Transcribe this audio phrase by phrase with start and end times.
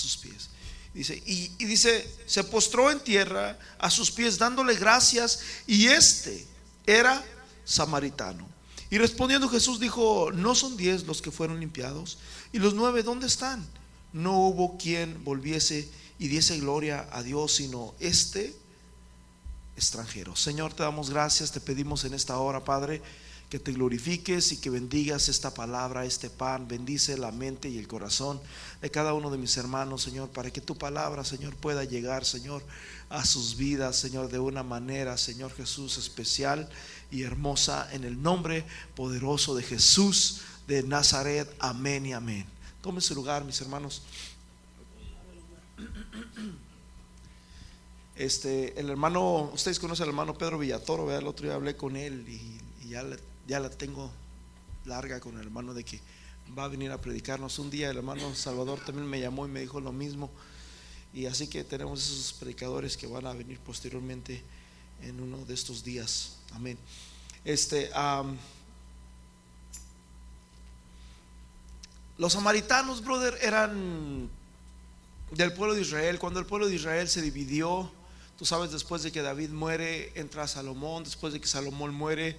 [0.00, 0.48] sus pies.
[0.92, 6.46] Dice, y, y dice, se postró en tierra a sus pies dándole gracias y este
[6.86, 7.24] era
[7.64, 8.48] samaritano.
[8.90, 12.18] Y respondiendo Jesús dijo, ¿no son diez los que fueron limpiados?
[12.52, 13.64] ¿Y los nueve dónde están?
[14.12, 15.88] No hubo quien volviese
[16.18, 18.54] y diese gloria a Dios, sino este
[19.76, 20.34] extranjero.
[20.34, 23.00] Señor, te damos gracias, te pedimos en esta hora, Padre,
[23.50, 27.88] que te glorifiques y que bendigas esta palabra, este pan, bendice la mente y el
[27.88, 28.40] corazón
[28.80, 32.62] de cada uno de mis hermanos, Señor, para que tu palabra, Señor, pueda llegar, Señor,
[33.08, 36.68] a sus vidas, Señor, de una manera, Señor Jesús, especial
[37.10, 41.52] y hermosa, en el nombre poderoso de Jesús de Nazaret.
[41.58, 42.46] Amén y amén.
[42.80, 44.02] Tome su lugar, mis hermanos.
[48.14, 52.24] Este, el hermano, ustedes conocen al hermano Pedro Villatoro, el otro día hablé con él
[52.28, 54.12] y, y ya, le- ya la tengo
[54.84, 56.00] larga con el hermano de que
[56.56, 57.58] va a venir a predicarnos.
[57.58, 60.30] Un día el hermano Salvador también me llamó y me dijo lo mismo.
[61.12, 64.40] Y así que tenemos esos predicadores que van a venir posteriormente
[65.02, 66.36] en uno de estos días.
[66.52, 66.78] Amén.
[67.44, 67.90] Este,
[72.18, 74.30] los samaritanos, brother, eran
[75.32, 76.20] del pueblo de Israel.
[76.20, 77.90] Cuando el pueblo de Israel se dividió,
[78.38, 81.02] tú sabes, después de que David muere, entra Salomón.
[81.02, 82.38] Después de que Salomón muere,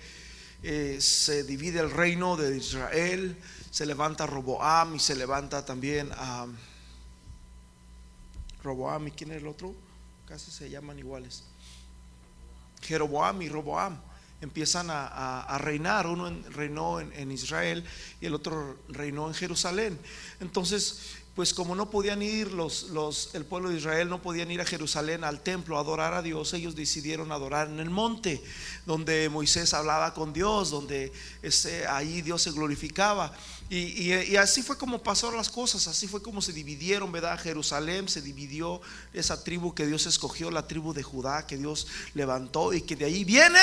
[0.63, 3.37] eh, se divide el reino de Israel.
[3.69, 6.45] Se levanta Roboam y se levanta también a
[8.63, 9.07] Roboam.
[9.07, 9.73] ¿Y quién es el otro?
[10.27, 11.43] Casi se llaman iguales.
[12.81, 13.99] Jeroboam y Roboam
[14.41, 16.07] empiezan a, a- reinar.
[16.07, 17.85] Uno reinó en, en Israel
[18.19, 19.99] y el otro reinó en Jerusalén.
[20.39, 24.59] Entonces, pues como no podían ir los, los, el pueblo de Israel, no podían ir
[24.59, 28.43] a Jerusalén al templo a adorar a Dios, ellos decidieron adorar en el monte,
[28.85, 33.33] donde Moisés hablaba con Dios, donde ese, ahí Dios se glorificaba.
[33.69, 37.39] Y, y- y así fue como pasaron las cosas, así fue como se dividieron, ¿verdad?
[37.39, 38.81] Jerusalén se dividió,
[39.13, 43.05] esa tribu que Dios escogió, la tribu de Judá que Dios levantó y que de
[43.05, 43.59] ahí viene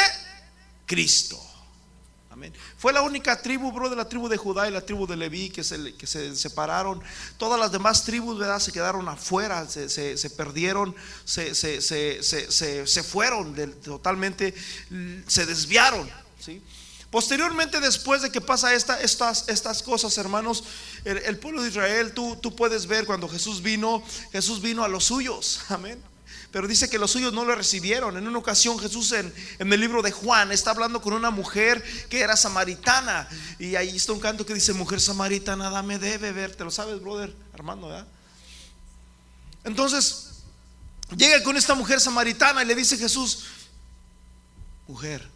[0.86, 1.38] Cristo.
[2.76, 5.50] Fue la única tribu, bro, de la tribu de Judá y la tribu de Leví
[5.50, 7.00] que se, que se separaron.
[7.36, 8.58] Todas las demás tribus, ¿verdad?
[8.60, 10.94] Se quedaron afuera, se, se- se perdieron,
[11.24, 14.54] se, se- fueron totalmente,
[15.26, 16.08] se desviaron.
[16.38, 16.62] ¿sí?
[17.10, 20.64] Posteriormente, después de que pasa esta, estas, estas cosas, hermanos,
[21.04, 24.88] el, el pueblo de Israel, tú, tú puedes ver cuando Jesús vino, Jesús vino a
[24.88, 25.60] los suyos.
[25.70, 26.02] Amén.
[26.50, 28.16] Pero dice que los suyos no lo recibieron.
[28.16, 32.20] En una ocasión Jesús en, el libro de Juan está hablando con una mujer que
[32.20, 33.28] era samaritana.
[33.58, 36.54] Y ahí está un canto que dice, mujer samaritana, dame de beber.
[36.54, 37.34] ¿Te lo sabes, brother?
[37.52, 38.06] Armando, ¿verdad?
[39.64, 40.30] Entonces,
[41.14, 43.44] llega con esta mujer samaritana y le dice Jesús,
[44.86, 45.28] mujer,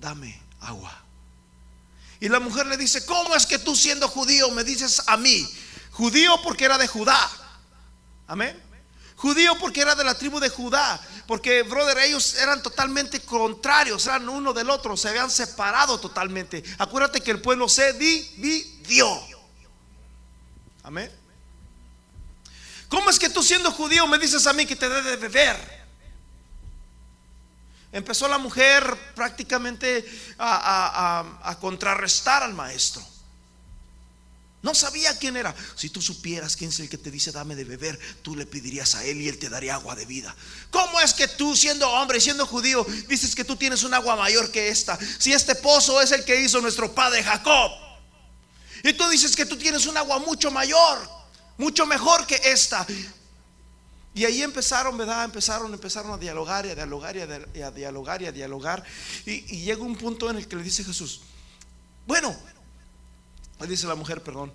[0.00, 1.02] dame agua.
[2.18, 5.48] Y la mujer le dice, ¿cómo es que tú siendo judío me dices a mí?
[5.92, 7.30] Judío porque era de Judá.
[8.26, 8.73] Amén.
[9.16, 11.00] Judío porque era de la tribu de Judá.
[11.26, 16.62] Porque, brother, ellos eran totalmente contrarios, eran uno del otro, se habían separado totalmente.
[16.78, 19.08] Acuérdate que el pueblo se dividió.
[20.82, 21.10] Amén.
[22.88, 25.84] ¿Cómo es que tú siendo judío me dices a mí que te dé de beber?
[27.90, 30.04] Empezó la mujer prácticamente
[30.36, 33.02] a- a- a contrarrestar al maestro.
[34.64, 35.54] No sabía quién era.
[35.76, 38.94] Si tú supieras quién es el que te dice dame de beber, tú le pedirías
[38.94, 40.34] a él y él te daría agua de vida.
[40.70, 44.50] ¿Cómo es que tú siendo hombre, siendo judío, dices que tú tienes un agua mayor
[44.50, 44.98] que esta?
[45.18, 47.72] Si este pozo es el que hizo nuestro padre Jacob.
[48.82, 51.10] Y tú dices que tú tienes un agua mucho mayor,
[51.58, 52.86] mucho mejor que esta.
[54.14, 55.26] Y ahí empezaron, ¿verdad?
[55.26, 57.20] Empezaron, empezaron a dialogar y a dialogar y
[57.60, 58.82] a, dialogar y a dialogar.
[59.26, 61.20] Y, y llega un punto en el que le dice Jesús,
[62.06, 62.34] bueno,
[63.60, 64.52] dice la mujer, perdón,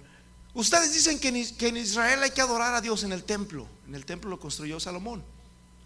[0.53, 3.67] ustedes dicen que en, Israel hay que adorar a Dios en el templo.
[3.87, 5.23] En el templo lo construyó Salomón.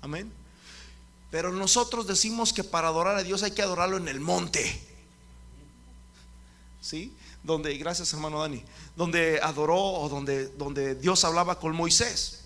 [0.01, 0.31] Amén.
[1.31, 4.81] Pero nosotros decimos que para adorar a Dios hay que adorarlo en el monte.
[6.81, 7.15] ¿Sí?
[7.43, 8.63] Donde, gracias hermano Dani,
[8.95, 12.42] donde adoró o donde, donde Dios hablaba con Moisés.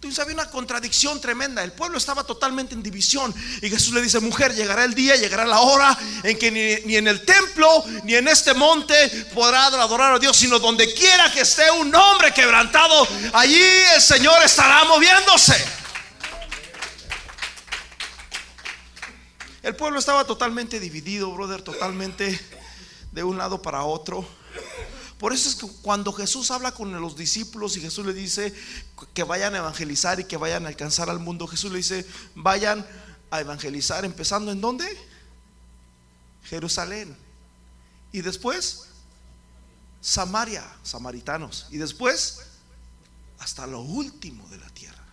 [0.00, 1.62] Entonces había una contradicción tremenda.
[1.62, 3.34] El pueblo estaba totalmente en división.
[3.60, 6.96] Y Jesús le dice, mujer, llegará el día, llegará la hora en que ni, ni
[6.96, 11.42] en el templo, ni en este monte podrá adorar a Dios, sino donde quiera que
[11.42, 13.62] esté un hombre quebrantado, allí
[13.94, 15.62] el Señor estará moviéndose.
[19.62, 22.40] El pueblo estaba totalmente dividido, brother, totalmente
[23.12, 24.26] de un lado para otro.
[25.20, 28.54] Por eso es que cuando Jesús habla con los discípulos y Jesús le dice
[29.12, 32.86] que vayan a evangelizar y que vayan a alcanzar al mundo, Jesús le dice, vayan
[33.30, 34.86] a evangelizar, empezando en dónde?
[36.44, 37.14] Jerusalén.
[38.12, 38.86] Y después,
[40.00, 41.66] Samaria, samaritanos.
[41.70, 42.40] Y después,
[43.40, 45.04] hasta lo último de la tierra.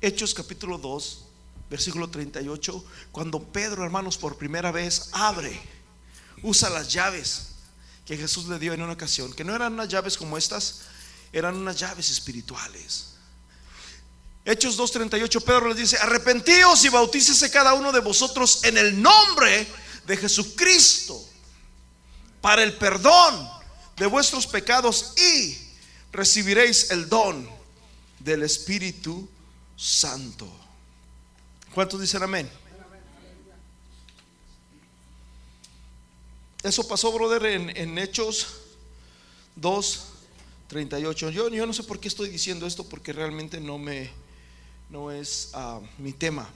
[0.00, 1.24] Hechos capítulo 2,
[1.68, 5.60] versículo 38, cuando Pedro, hermanos, por primera vez abre,
[6.44, 7.55] usa las llaves
[8.06, 10.82] que Jesús le dio en una ocasión, que no eran unas llaves como estas,
[11.32, 13.16] eran unas llaves espirituales.
[14.44, 19.66] Hechos 2.38, Pedro les dice, arrepentíos y bautícese cada uno de vosotros en el nombre
[20.06, 21.20] de Jesucristo
[22.40, 23.50] para el perdón
[23.96, 25.58] de vuestros pecados y
[26.12, 27.50] recibiréis el don
[28.20, 29.28] del Espíritu
[29.76, 30.48] Santo.
[31.74, 32.48] ¿Cuántos dicen amén?
[36.66, 38.48] Eso pasó, brother, en, en Hechos
[39.54, 40.04] 2,
[40.66, 41.30] 38.
[41.30, 44.10] Yo, yo no sé por qué estoy diciendo esto, porque realmente no me
[44.90, 46.48] no es ah, mi tema.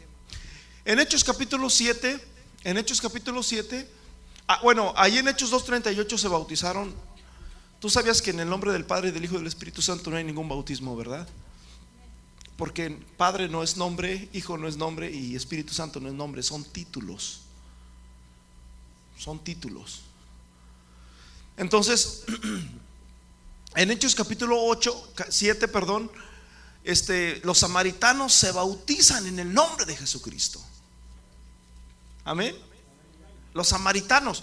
[0.84, 2.20] En Hechos capítulo 7,
[2.64, 3.88] en Hechos capítulo 7,
[4.48, 6.92] ah, bueno, ahí en Hechos 2.38 se bautizaron.
[7.78, 10.16] Tú sabías que en el nombre del Padre, del Hijo y del Espíritu Santo no
[10.16, 11.28] hay ningún bautismo, ¿verdad?
[12.56, 16.42] Porque Padre no es nombre, Hijo no es nombre y Espíritu Santo no es nombre,
[16.42, 17.42] son títulos.
[19.20, 20.00] Son títulos.
[21.58, 22.24] Entonces,
[23.76, 26.10] en Hechos capítulo 8, 7, perdón,
[26.84, 30.58] este, los samaritanos se bautizan en el nombre de Jesucristo.
[32.24, 32.56] Amén.
[33.52, 34.42] Los samaritanos.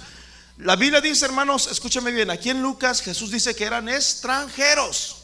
[0.60, 5.24] La Biblia dice, hermanos, escúchame bien, aquí en Lucas Jesús dice que eran extranjeros.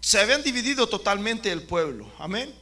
[0.00, 2.12] Se habían dividido totalmente el pueblo.
[2.18, 2.52] Amén.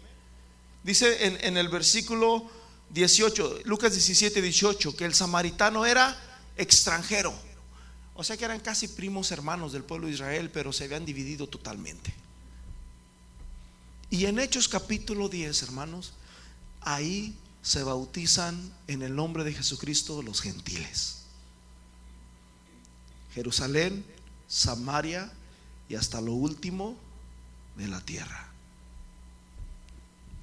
[0.83, 2.51] Dice en, en el versículo
[2.93, 6.17] 18, Lucas 17, 18, que el samaritano era
[6.57, 7.35] extranjero.
[8.15, 11.49] O sea que eran casi primos hermanos del pueblo de Israel, pero se habían dividido
[11.49, 12.13] totalmente.
[14.11, 16.13] Y en Hechos capítulo 10, hermanos,
[16.83, 21.23] ahí se bautizan en el nombre de Jesucristo los gentiles.
[23.33, 24.05] Jerusalén,
[24.47, 25.33] Samaria
[25.89, 26.97] y hasta lo último
[27.77, 28.51] de la tierra.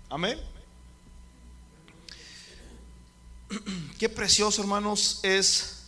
[0.09, 0.39] Amén.
[3.99, 5.79] Qué precioso, hermanos, es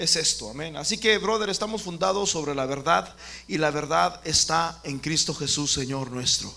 [0.00, 0.76] es esto, amén.
[0.76, 3.14] Así que, brother, estamos fundados sobre la verdad
[3.46, 6.52] y la verdad está en Cristo Jesús, Señor nuestro.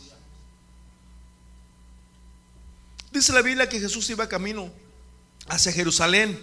[3.11, 4.71] Dice la Biblia que Jesús iba camino
[5.47, 6.41] hacia Jerusalén.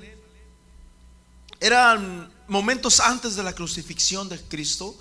[1.58, 4.94] Eran momentos antes de la crucifixión de Cristo.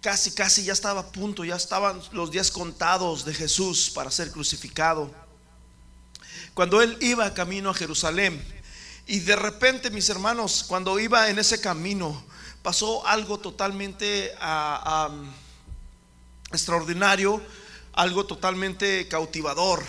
[0.00, 4.32] Casi, casi ya estaba a punto, ya estaban los días contados de Jesús para ser
[4.32, 5.14] crucificado.
[6.54, 8.42] Cuando él iba camino a Jerusalén,
[9.06, 12.22] y de repente, mis hermanos, cuando iba en ese camino,
[12.62, 15.10] pasó algo totalmente ah,
[16.50, 17.42] extraordinario,
[17.94, 19.82] algo totalmente cautivador.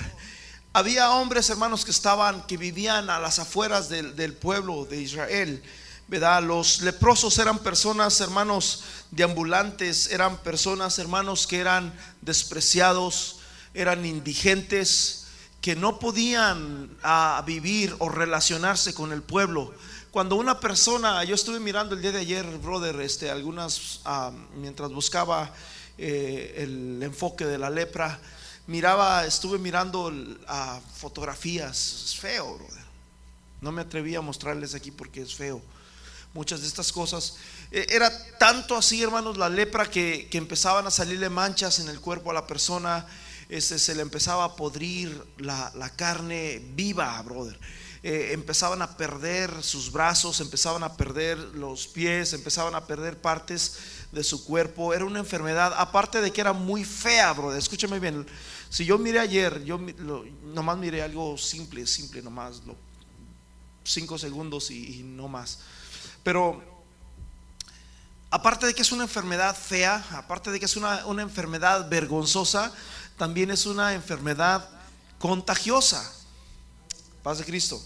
[0.71, 5.63] Había hombres, hermanos, que estaban, que vivían a las afueras del, del pueblo de Israel.
[6.07, 6.43] ¿verdad?
[6.43, 13.37] Los leprosos eran personas, hermanos, deambulantes, eran personas, hermanos, que eran despreciados,
[13.73, 15.22] eran indigentes,
[15.63, 19.73] que no podían ah, vivir o relacionarse con el pueblo.
[20.11, 24.91] Cuando una persona, yo estuve mirando el día de ayer, brother, este, algunas, ah, mientras
[24.91, 25.53] buscaba
[25.97, 28.19] eh, el enfoque de la lepra,
[28.67, 30.11] miraba, estuve mirando
[30.47, 32.83] a ah, fotografías, es feo, brother.
[33.61, 35.61] No me atreví a mostrarles aquí porque es feo.
[36.33, 37.37] Muchas de estas cosas.
[37.71, 42.01] E, era tanto así, hermanos, la lepra que, que empezaban a salirle manchas en el
[42.01, 43.07] cuerpo a la persona
[43.49, 47.59] se le empezaba a podrir la, carne viva, brother.
[48.03, 53.77] Eh, empezaban a perder sus brazos, empezaban a perder los pies, empezaban a perder partes
[54.11, 54.93] de su cuerpo.
[54.93, 57.57] Era una enfermedad, aparte de que era muy fea, brother.
[57.57, 58.25] Escúchame bien.
[58.69, 59.79] Si yo miré ayer, yo
[60.43, 62.61] nomás miré algo simple, simple nomás,
[63.83, 65.59] cinco segundos y, no más.
[66.23, 66.61] Pero
[68.31, 72.73] aparte de que es una enfermedad fea, aparte de que es una enfermedad vergonzosa,
[73.17, 74.69] también es una enfermedad
[75.19, 76.11] contagiosa.
[77.21, 77.81] Paz de Cristo.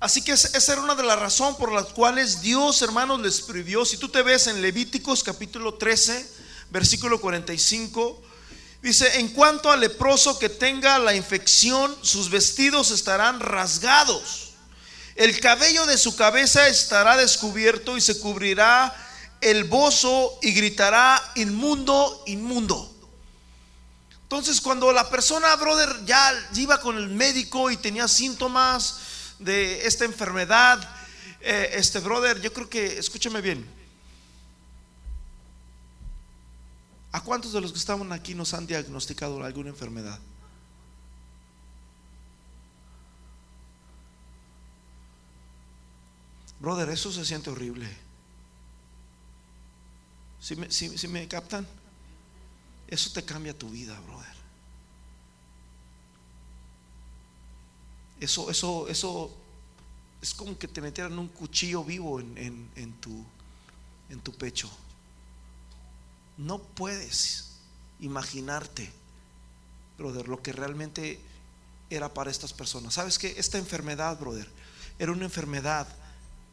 [0.00, 3.84] Así que esa era una de las razones por las cuales Dios, hermanos, les prohibió.
[3.84, 6.26] Si tú te ves en Levíticos capítulo 13,
[6.70, 8.22] versículo 45,
[8.80, 14.52] dice, en cuanto al leproso que tenga la infección, sus vestidos estarán rasgados.
[15.16, 18.94] El cabello de su cabeza estará descubierto y se cubrirá
[19.40, 22.90] el bozo y gritará inmundo, inmundo.
[24.22, 29.00] Entonces cuando la persona, brother, ya iba con el médico y tenía síntomas
[29.38, 30.78] de esta enfermedad,
[31.40, 33.66] eh, este brother, yo creo que, escúchame bien,
[37.12, 40.18] ¿a cuántos de los que estaban aquí nos han diagnosticado alguna enfermedad?
[46.60, 48.09] Brother, eso se siente horrible.
[50.40, 51.66] Si me, si me captan?
[52.88, 54.40] Eso te cambia tu vida, brother.
[58.20, 59.34] Eso, eso, eso
[60.20, 63.24] es como que te metieran un cuchillo vivo en, tu,
[64.10, 64.70] en tu pecho.
[66.36, 67.52] No puedes
[68.00, 68.92] imaginarte,
[69.96, 71.18] brother, lo que realmente
[71.88, 72.94] era para estas personas.
[72.94, 74.48] ¿Sabes que Esta enfermedad, brother,
[74.98, 75.88] era una enfermedad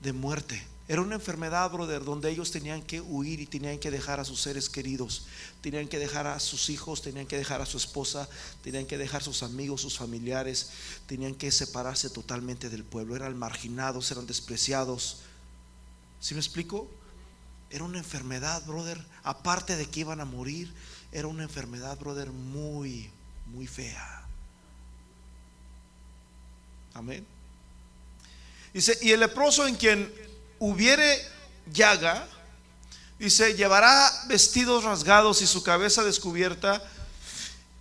[0.02, 0.64] de muerte.
[0.90, 4.40] Era una enfermedad, brother, donde ellos tenían que huir y tenían que dejar a sus
[4.42, 5.28] seres queridos,
[5.60, 8.30] tenían que dejar a sus hijos, tenían que dejar a su esposa,
[8.64, 10.70] tenían que dejar a sus amigos, sus familiares,
[11.06, 13.18] tenían que separarse totalmente del pueblo.
[13.18, 15.18] Eran marginados, eran despreciados.
[16.22, 16.90] ¿Sí me explico?
[17.70, 19.06] Era una enfermedad, brother.
[19.24, 20.74] Aparte de que iban a morir,
[21.12, 23.12] era una enfermedad, brother, muy,
[23.48, 24.26] muy fea.
[26.94, 27.26] Amén.
[28.74, 30.27] Dice, y el leproso en quien
[30.60, 31.26] hubiere
[31.72, 32.28] llaga,
[33.20, 36.82] dice, llevará vestidos rasgados y su cabeza descubierta,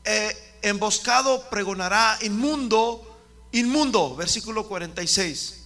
[0.04, 3.18] eh, emboscado pregonará inmundo,
[3.52, 5.62] inmundo, versículo 46.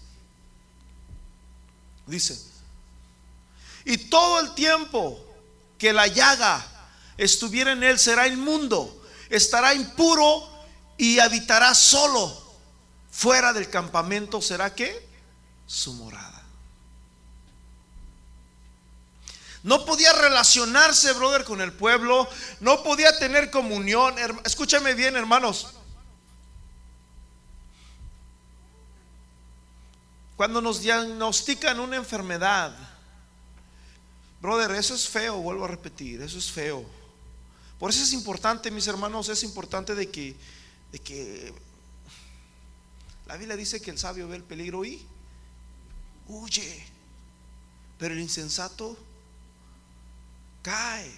[2.06, 2.50] Dice,
[3.84, 5.24] y todo el tiempo
[5.78, 6.64] que la llaga
[7.16, 10.48] estuviera en él será inmundo, estará impuro
[10.96, 12.38] y habitará solo.
[13.10, 15.08] Fuera del campamento será que
[15.66, 16.39] su morada.
[19.62, 22.28] No podía relacionarse, brother, con el pueblo.
[22.60, 24.14] No podía tener comunión.
[24.44, 25.74] Escúchame bien, hermanos.
[30.36, 32.74] Cuando nos diagnostican una enfermedad,
[34.40, 36.82] brother, eso es feo, vuelvo a repetir, eso es feo.
[37.78, 40.34] Por eso es importante, mis hermanos, es importante de que,
[40.92, 41.52] de que
[43.26, 45.06] la Biblia dice que el sabio ve el peligro y
[46.26, 46.86] huye.
[47.98, 48.96] Pero el insensato
[50.62, 51.12] cae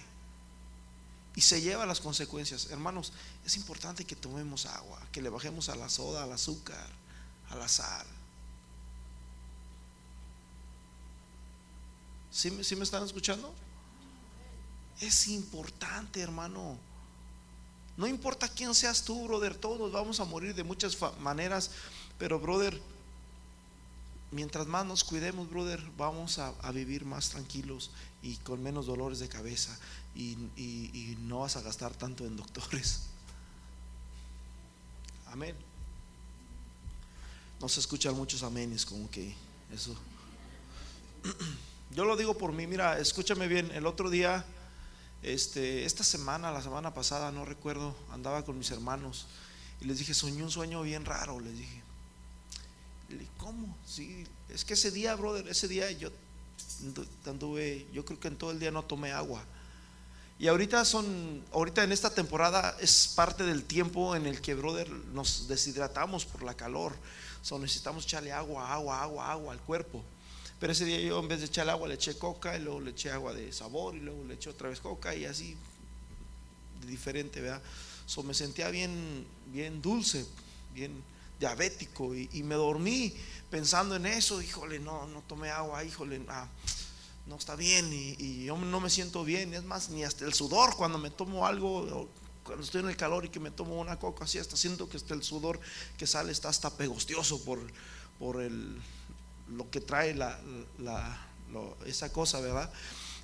[1.35, 2.67] y se lleva las consecuencias.
[2.69, 3.13] Hermanos,
[3.45, 6.89] es importante que tomemos agua, que le bajemos a la soda, al azúcar,
[7.49, 8.05] a la sal.
[12.33, 13.53] ¿Sí, me están escuchando?
[14.99, 16.77] Es importante, hermano.
[17.95, 21.69] No importa quién seas tú, brother, todos vamos a morir de muchas maneras,
[22.17, 22.81] pero, brother,
[24.31, 27.91] mientras más nos cuidemos, brother, vamos a, vivir más tranquilos
[28.23, 29.77] y con menos dolores de cabeza
[30.15, 30.37] y,
[31.19, 33.01] no vas a gastar tanto en doctores.
[35.27, 35.55] Amén.
[37.59, 39.35] No se escuchan muchos amenes, como que
[39.73, 39.95] eso.
[41.91, 44.45] Yo lo digo por mí, mira, escúchame bien, el otro día,
[45.21, 49.27] este, esta semana, la semana pasada, no recuerdo, andaba con mis hermanos
[49.81, 51.81] y les dije, soñé un sueño bien raro, les dije.
[53.37, 53.77] ¿Cómo?
[53.85, 56.09] Sí, es que ese día, brother, ese día yo
[57.25, 59.43] anduve, yo creo que en todo el día no tomé agua.
[60.39, 64.89] Y ahorita son, ahorita en esta temporada es parte del tiempo en el que, brother,
[64.89, 66.93] nos deshidratamos por la calor.
[67.41, 70.03] So, necesitamos echarle agua, agua, agua, agua al cuerpo.
[70.59, 72.91] Pero ese día yo en vez de echarle agua le eché coca y luego le
[72.91, 75.55] eché agua de sabor y luego le eché otra vez coca y así
[76.87, 77.61] diferente, ¿verdad?
[78.05, 80.25] So, me sentía bien, bien dulce,
[80.73, 81.03] bien
[81.43, 83.13] diabético y, me dormí
[83.49, 86.47] pensando en eso, híjole, no, no tomé agua, híjole, ah,
[87.25, 90.77] no está bien y, yo no me siento bien, es más, ni hasta el sudor
[90.77, 92.09] cuando me tomo algo,
[92.43, 94.95] cuando estoy en el calor y que me tomo una coca así, hasta siento que
[94.95, 95.59] hasta el sudor
[95.97, 97.59] que sale está hasta pegostioso por,
[98.19, 98.81] por el,
[99.49, 100.39] lo que trae la,
[101.85, 102.71] esa cosa, ¿verdad?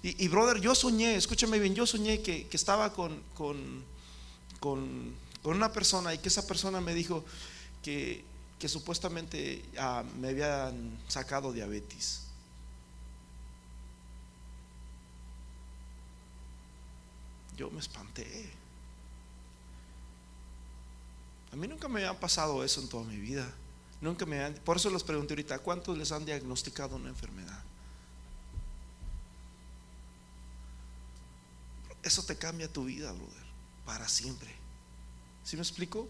[0.01, 3.83] Y, brother, yo soñé, escúchame bien, yo soñé que, estaba con, con,
[4.59, 7.25] con, con una persona y que esa persona me dijo,
[7.83, 8.25] que,
[8.67, 12.23] supuestamente ah, me habían sacado diabetes.
[17.57, 18.49] Yo me espanté.
[21.51, 23.51] A mí nunca me había pasado eso en toda mi vida.
[24.01, 27.61] Nunca me por eso les pregunté ahorita, ¿cuántos les han diagnosticado una enfermedad?
[32.01, 33.43] Eso te cambia tu vida, brother,
[33.85, 34.55] para siempre.
[35.43, 36.07] ¿Sí me explico?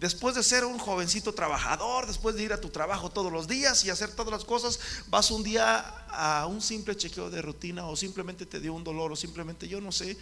[0.00, 3.84] Después de ser un jovencito trabajador, después de ir a tu trabajo todos los días
[3.84, 5.76] y hacer todas las cosas, vas un día
[6.08, 9.78] a un simple chequeo de rutina o simplemente te dio un dolor o simplemente, yo
[9.78, 10.16] no sé,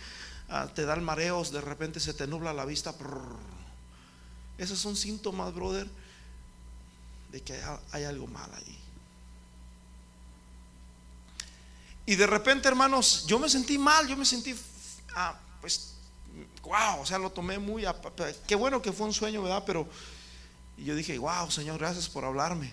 [0.49, 2.93] ah, te dan mareos, de repente se te nubla la vista.
[4.59, 5.89] Esos son síntomas, brother,
[7.31, 7.57] de que
[7.93, 8.79] hay algo mal ahí.
[12.05, 14.57] Y de repente, hermanos, yo me sentí mal, yo me sentí,
[15.15, 15.98] ah, pues
[16.69, 17.85] wow, o sea, lo tomé muy,
[18.47, 19.65] qué bueno que fue un sueño, ¿verdad?
[19.67, 19.89] Pero
[20.79, 22.73] y yo dije, wow, Señor, gracias por hablarme.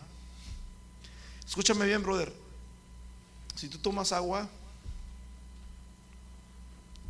[1.45, 2.31] Escúchame bien, brother.
[3.55, 4.47] Si tú tomas agua,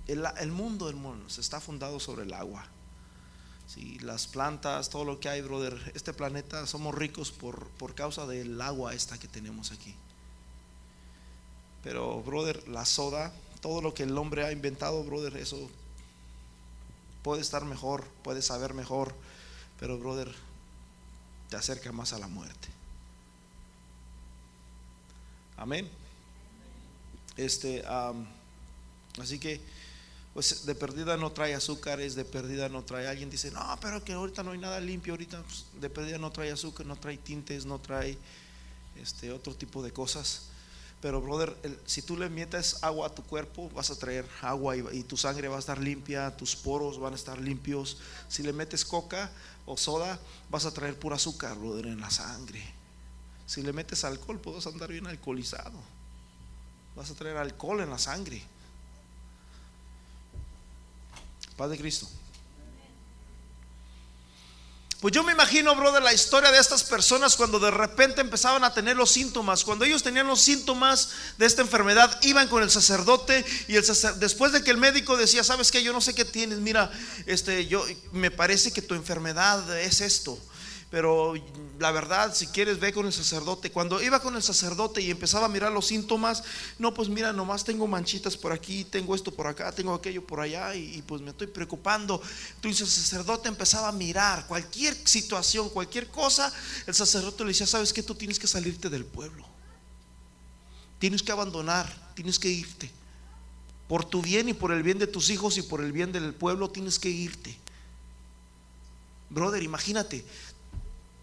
[0.07, 2.65] el, mundo, hermanos, está fundado sobre el agua.
[3.67, 5.91] Sí, las plantas, todo lo que hay, brother.
[5.95, 9.93] Este planeta somos ricos por, por causa del agua esta que tenemos aquí.
[11.83, 15.69] Pero, brother, la soda, todo lo que el hombre ha inventado, brother, eso
[17.25, 19.15] puede estar mejor, puede saber mejor,
[19.79, 20.31] pero, brother,
[21.49, 22.67] te acerca más a la muerte.
[25.57, 25.89] Amén.
[27.35, 27.83] Este,
[29.19, 29.59] así que
[30.35, 33.07] pues de perdida no trae azúcares, de perdida no trae.
[33.07, 36.31] Alguien dice, no, pero que ahorita no hay nada limpio, ahorita pues, de perdida no
[36.31, 38.19] trae azúcar, no trae tintes, no trae
[39.01, 40.49] este otro tipo de cosas.
[41.05, 45.03] Pero, brother, si tú le metes agua a tu cuerpo, vas a traer agua y,
[45.03, 47.99] tu sangre va a estar limpia, tus poros van a estar limpios.
[48.27, 49.29] Si le metes coca
[49.67, 50.19] o soda,
[50.49, 52.59] vas a traer pura azúcar, brother, en la sangre.
[53.45, 55.79] Si le metes alcohol, puedes andar bien alcoholizado.
[56.95, 58.41] Vas a traer alcohol en la sangre.
[61.55, 62.09] Paz de Cristo.
[65.05, 68.73] Pues yo me imagino, brother, la historia de estas personas cuando de repente empezaban a
[68.73, 69.63] tener los síntomas.
[69.63, 73.85] Cuando ellos tenían los síntomas de esta enfermedad, iban con el sacerdote y el
[74.17, 75.83] después de que el médico decía, "¿Sabes qué?
[75.83, 76.57] Yo no sé qué tienes.
[76.57, 76.91] Mira,
[77.27, 80.39] este yo me parece que tu enfermedad es esto."
[80.89, 81.33] Pero
[81.79, 83.71] la verdad, si quieres, ve con el sacerdote.
[83.71, 86.43] Cuando iba con el sacerdote y empezaba a mirar los síntomas,
[86.79, 90.39] no, pues mira, nomás tengo manchitas por aquí, tengo esto por acá, tengo aquello por
[90.39, 92.21] allá y, pues me estoy preocupando.
[92.55, 96.53] Entonces el sacerdote empezaba a mirar cualquier situación, cualquier cosa,
[96.85, 99.43] el sacerdote le decía, ¿sabes que Tú tienes que salirte del pueblo.
[100.99, 102.91] Tienes que abandonar, tienes que irte.
[103.87, 106.33] Por tu bien y por el bien de tus hijos y por el bien del
[106.33, 107.57] pueblo tienes que irte.
[109.29, 110.23] Brother, imagínate,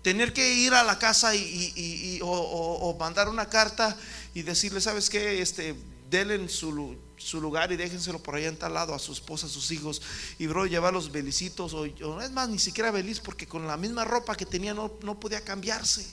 [0.02, 3.96] tener que ir a la casa y, o, mandar una carta
[4.34, 5.40] y decirle, ¿sabes qué?
[5.40, 5.74] Este,
[6.10, 9.50] denle su, su lugar y déjenselo por allá en tal lado a su esposa, a
[9.50, 10.02] sus hijos.
[10.38, 13.76] Y bro, llevar los belicitos, o, o es más, ni siquiera beliz, porque con la
[13.76, 16.06] misma ropa que tenía no, no podía cambiarse.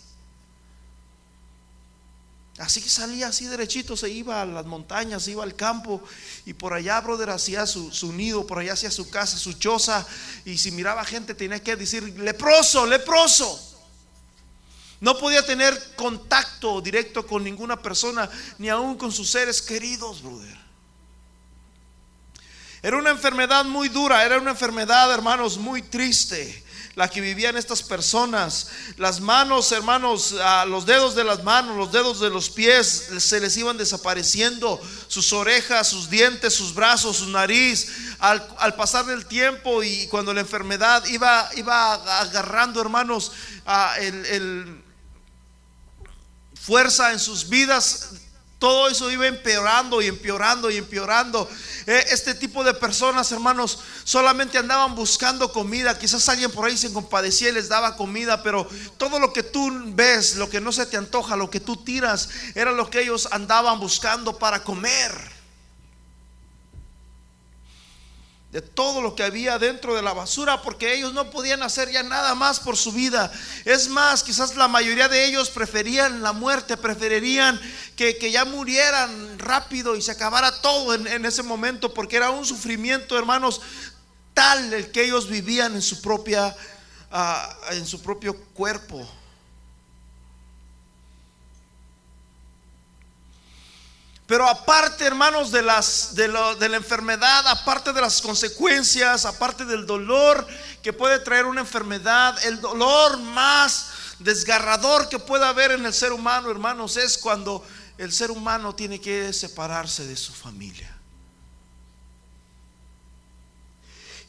[2.60, 6.04] Así que salía así derechito, se iba a las montañas, se iba al campo
[6.46, 10.06] y por allá, brother, hacía su, su, nido, por allá hacía su casa, su choza.
[10.44, 13.69] Y si miraba gente tenía que decir, leproso, leproso.
[15.02, 20.58] No podía tener contacto directo con ninguna persona, ni aún con sus seres queridos, brother.
[22.82, 26.64] Era una enfermedad muy dura, era una enfermedad, hermanos, muy triste
[26.96, 28.68] la que vivían estas personas.
[28.98, 30.36] Las manos, hermanos,
[30.68, 35.32] los dedos de las manos, los dedos de los pies se les iban desapareciendo, sus
[35.32, 37.88] orejas, sus dientes, sus brazos, su nariz.
[38.20, 43.32] Al, pasar del tiempo y cuando la enfermedad iba, iba agarrando, hermanos,
[44.02, 44.79] el
[46.70, 48.10] fuerza en sus vidas,
[48.60, 51.50] todo eso iba empeorando y empeorando y empeorando.
[51.88, 55.98] Eh, este tipo de personas, hermanos, solamente andaban buscando comida.
[55.98, 59.72] Quizás alguien por ahí se compadecía y les daba comida, pero todo lo que tú
[59.96, 63.28] ves, lo que no se te antoja, lo que tú tiras, era lo que ellos
[63.32, 65.39] andaban buscando para comer
[68.52, 72.02] de todo lo que había dentro de la basura, porque ellos no podían hacer ya
[72.02, 73.32] nada más por su vida.
[73.64, 77.60] Es más, quizás la mayoría de ellos preferían la muerte, preferirían
[77.96, 83.18] que, ya murieran rápido y se acabara todo en, ese momento, porque era un sufrimiento,
[83.18, 83.62] hermanos,
[84.34, 86.56] tal el que ellos vivían en su propia,
[87.12, 89.08] ah, en su propio cuerpo.
[94.30, 96.28] Pero aparte, hermanos, de, las, de,
[96.60, 100.46] de, la enfermedad, aparte de las consecuencias, aparte del dolor
[100.84, 103.88] que puede traer una enfermedad, el dolor más
[104.20, 107.66] desgarrador que pueda haber en el ser humano, hermanos, es cuando
[107.98, 110.89] el ser humano tiene que separarse de su familia.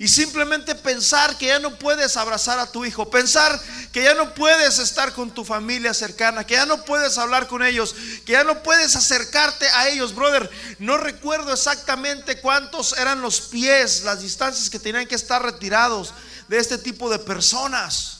[0.00, 3.60] Y simplemente pensar que ya no puedes abrazar a tu hijo, pensar
[3.92, 7.62] que ya no puedes estar con tu familia cercana, que ya no puedes hablar con
[7.62, 10.48] ellos, que ya no puedes acercarte a ellos, brother.
[10.78, 16.14] No recuerdo exactamente cuántos eran los pies, las distancias que tenían que estar retirados
[16.48, 18.19] de este tipo de personas.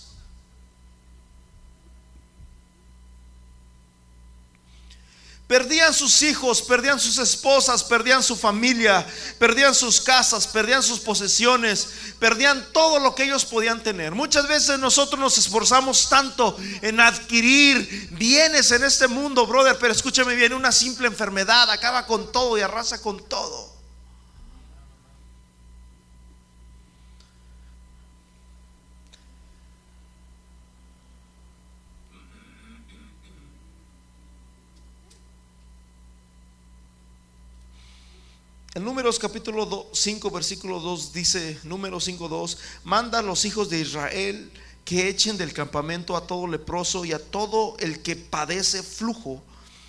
[5.50, 9.04] Perdían sus hijos, perdían sus esposas, perdían su familia,
[9.36, 11.88] perdían sus casas, perdían sus posesiones,
[12.20, 14.14] perdían todo lo que ellos podían tener.
[14.14, 20.36] Muchas veces nosotros nos esforzamos tanto en adquirir bienes en este mundo, brother, pero escúchame
[20.36, 23.79] bien, una simple enfermedad acaba con todo y arrasa con todo.
[38.72, 43.80] En Números capítulo 5, versículo 2 dice, número 5, 2, manda a los hijos de
[43.80, 44.48] Israel
[44.84, 49.42] que echen del campamento a todo leproso y a todo el que padece flujo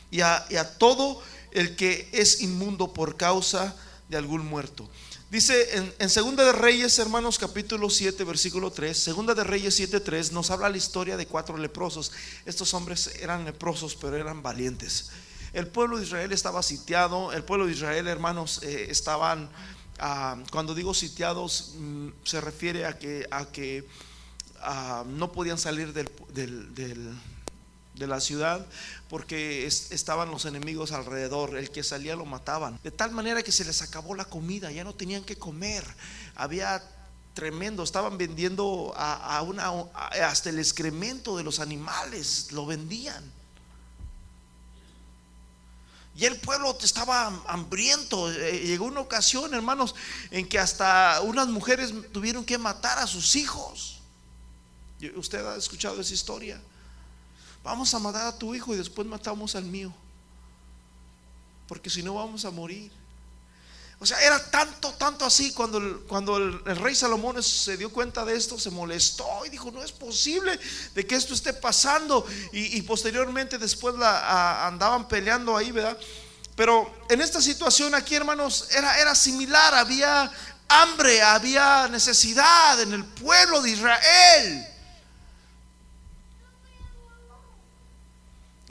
[0.09, 0.47] y a,
[0.79, 3.75] todo el que es inmundo por causa
[4.09, 4.89] de algún muerto.
[5.29, 9.99] Dice en, en, Segunda de Reyes, hermanos, capítulo 7, versículo 3, Segunda de Reyes 7,
[9.99, 12.11] 3, nos habla la historia de cuatro leprosos.
[12.47, 15.11] Estos hombres eran leprosos, pero eran valientes.
[15.53, 19.49] El pueblo de Israel estaba sitiado, el pueblo de Israel, hermanos, eh, estaban,
[19.99, 23.85] ah, cuando digo sitiados, mm, se refiere a que,
[24.61, 27.15] ah, no podían salir del, del, del,
[27.95, 28.65] de la ciudad
[29.09, 33.51] porque es, estaban los enemigos alrededor, el que salía lo mataban, de tal manera que
[33.51, 35.83] se les acabó la comida, ya no tenían que comer,
[36.35, 36.81] había
[37.33, 39.69] tremendo, estaban vendiendo a una,
[40.23, 43.40] hasta el excremento de los animales, lo vendían.
[46.15, 48.31] Y el pueblo estaba hambriento.
[48.31, 49.95] Eh, llegó una ocasión, hermanos,
[50.29, 53.99] en que hasta unas mujeres tuvieron que matar a sus hijos.
[55.15, 56.61] Usted ha escuchado esa historia.
[57.63, 59.93] Vamos a matar a tu hijo y después matamos al mío.
[61.67, 62.91] Porque si no vamos a morir.
[64.01, 68.25] O sea, era tanto, tanto así cuando, el, cuando el, rey Salomón se dio cuenta
[68.25, 70.59] de esto, se molestó y dijo, no es posible
[70.95, 72.25] de que esto esté pasando.
[72.51, 75.95] Y, posteriormente después la, andaban peleando ahí, ¿verdad?
[76.55, 79.75] Pero en esta situación aquí, hermanos, era, era similar.
[79.75, 80.31] Había
[80.67, 84.67] hambre, había necesidad en el pueblo de Israel.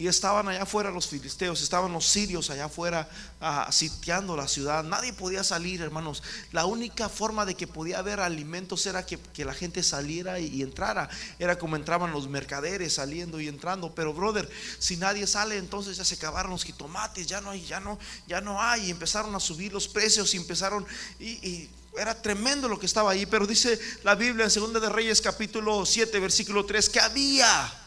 [0.00, 3.06] Y estaban allá afuera los filisteos, estaban los sirios allá afuera
[3.42, 4.82] uh, sitiando la ciudad.
[4.82, 6.22] Nadie podía salir, hermanos.
[6.52, 10.46] La única forma de que podía haber alimentos era que, que la gente saliera y,
[10.46, 11.10] y, entrara.
[11.38, 13.94] Era como entraban los mercaderes saliendo y entrando.
[13.94, 17.78] Pero, brother, si nadie sale, entonces ya se acabaron los jitomates, ya no hay, ya
[17.78, 18.86] no, ya no hay.
[18.86, 20.86] Y empezaron a subir los precios y empezaron
[21.18, 23.26] y, y era tremendo lo que estaba ahí.
[23.26, 27.79] Pero dice la Biblia en 2 de Reyes, capítulo 7, versículo 3, que había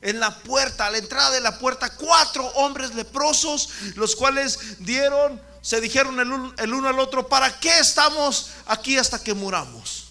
[0.00, 5.40] en la puerta, a la entrada de la puerta, cuatro hombres leprosos, los cuales dieron,
[5.60, 10.08] se dijeron el uno, al otro, ¿para qué estamos aquí hasta que muramos?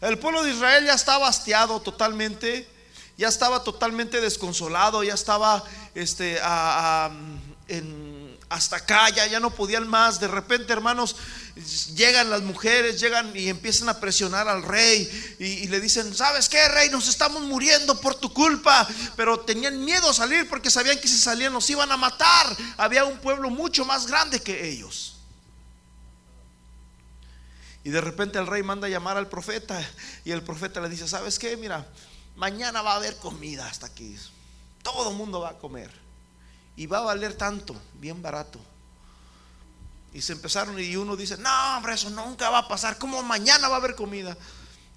[0.00, 2.68] El pueblo de Israel ya estaba hastiado totalmente,
[3.16, 6.40] ya estaba totalmente desconsolado, ya estaba este,
[7.68, 10.20] en, hasta acá, ya no podían más.
[10.20, 11.16] De repente, hermanos,
[11.94, 16.68] llegan las mujeres, llegan y empiezan a presionar al rey y, le dicen, ¿sabes qué,
[16.68, 16.90] rey?
[16.90, 18.86] Nos estamos muriendo por tu culpa.
[19.16, 22.56] Pero tenían miedo a salir porque sabían que si salían nos iban a matar.
[22.76, 25.16] Había un pueblo mucho más grande que ellos.
[27.84, 29.80] Y de repente el rey manda a llamar al profeta
[30.24, 31.56] y el profeta le dice, ¿sabes qué?
[31.56, 31.86] Mira,
[32.36, 34.16] mañana va a haber comida hasta aquí.
[34.82, 35.90] Todo el mundo va a comer.
[36.76, 38.60] Y va a valer tanto, bien barato.
[40.12, 42.98] Y se empezaron y uno dice, no, hombre, eso nunca va a pasar.
[42.98, 44.36] ¿Cómo mañana va a haber comida?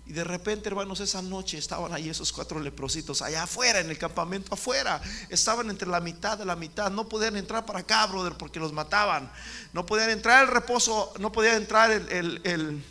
[0.05, 3.97] Y de repente, hermanos, esa noche estaban ahí esos cuatro leprositos, allá afuera, en el
[3.97, 5.01] campamento afuera.
[5.29, 6.89] Estaban entre la mitad de la mitad.
[6.91, 9.31] No podían entrar para acá, brother, porque los mataban.
[9.73, 12.83] No podían entrar el reposo, no podían entrar el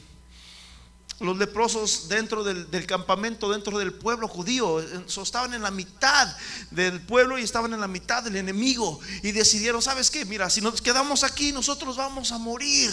[1.20, 4.80] los leprosos dentro del, campamento, dentro del pueblo judío.
[4.80, 6.34] Estaban en la mitad
[6.70, 8.98] del pueblo y estaban en la mitad del enemigo.
[9.22, 10.24] Y decidieron, ¿sabes qué?
[10.24, 12.90] Mira, si nos quedamos aquí, nosotros vamos a morir.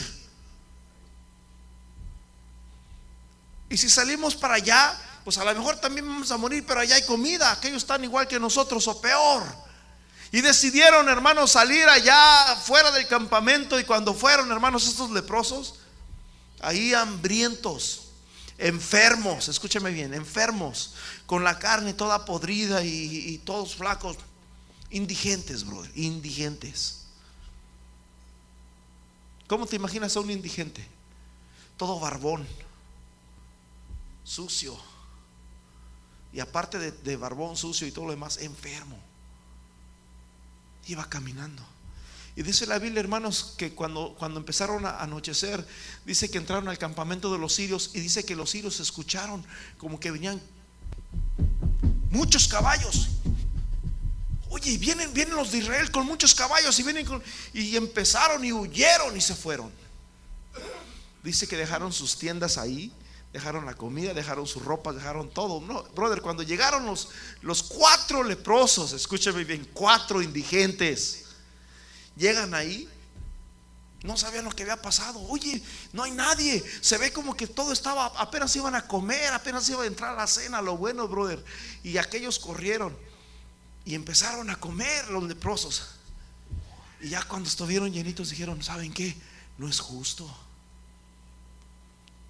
[3.69, 6.95] Y si salimos para allá, pues a lo mejor también vamos a morir, pero allá
[6.95, 7.53] hay comida.
[7.53, 9.43] Aquellos están igual que nosotros o peor.
[10.33, 13.79] Y decidieron, hermanos, salir allá fuera del campamento.
[13.79, 15.75] Y cuando fueron, hermanos, estos leprosos,
[16.59, 18.06] ahí hambrientos
[18.57, 24.17] enfermos, escúcheme bien, enfermos, con la carne toda podrida y, todos flacos,
[24.89, 27.05] indigentes, brother, indigentes.
[29.47, 30.85] ¿Cómo te imaginas a un indigente?
[31.77, 32.45] Todo barbón,
[34.23, 34.77] sucio.
[36.33, 38.99] Y aparte de, de barbón, sucio y todo lo demás, enfermo.
[40.87, 41.63] Iba caminando.
[42.38, 45.65] Y dice la Biblia, hermanos, que cuando, cuando empezaron a anochecer,
[46.06, 49.43] dice que entraron al campamento de los sirios y dice que los sirios escucharon
[49.80, 50.39] como que venían
[52.12, 53.08] muchos caballos.
[54.50, 57.23] Oye, y vienen, vienen los de Israel con muchos caballos y vienen con,
[57.56, 59.71] y empezaron y huyeron y se fueron.
[61.23, 62.93] Dice que dejaron sus tiendas ahí,
[63.34, 65.60] dejaron la comida, dejaron sus ropas, dejaron todo.
[65.60, 67.10] No, brother, cuando llegaron los,
[67.41, 71.23] los cuatro leprosos, escúcheme bien, cuatro indigentes
[72.17, 72.89] Llegan ahí,
[74.03, 75.19] no sabían lo que había pasado.
[75.30, 75.62] Oye,
[75.93, 76.63] no hay nadie.
[76.82, 80.17] Se ve como que todo estaba, apenas iban a comer, apenas iba a entrar a
[80.17, 81.43] la cena, lo bueno, brother.
[81.84, 82.95] Y aquellos corrieron
[83.86, 85.89] y empezaron a comer los leprosos.
[87.01, 89.15] Y ya cuando estuvieron llenitos dijeron, ¿saben qué?
[89.58, 90.30] No es justo.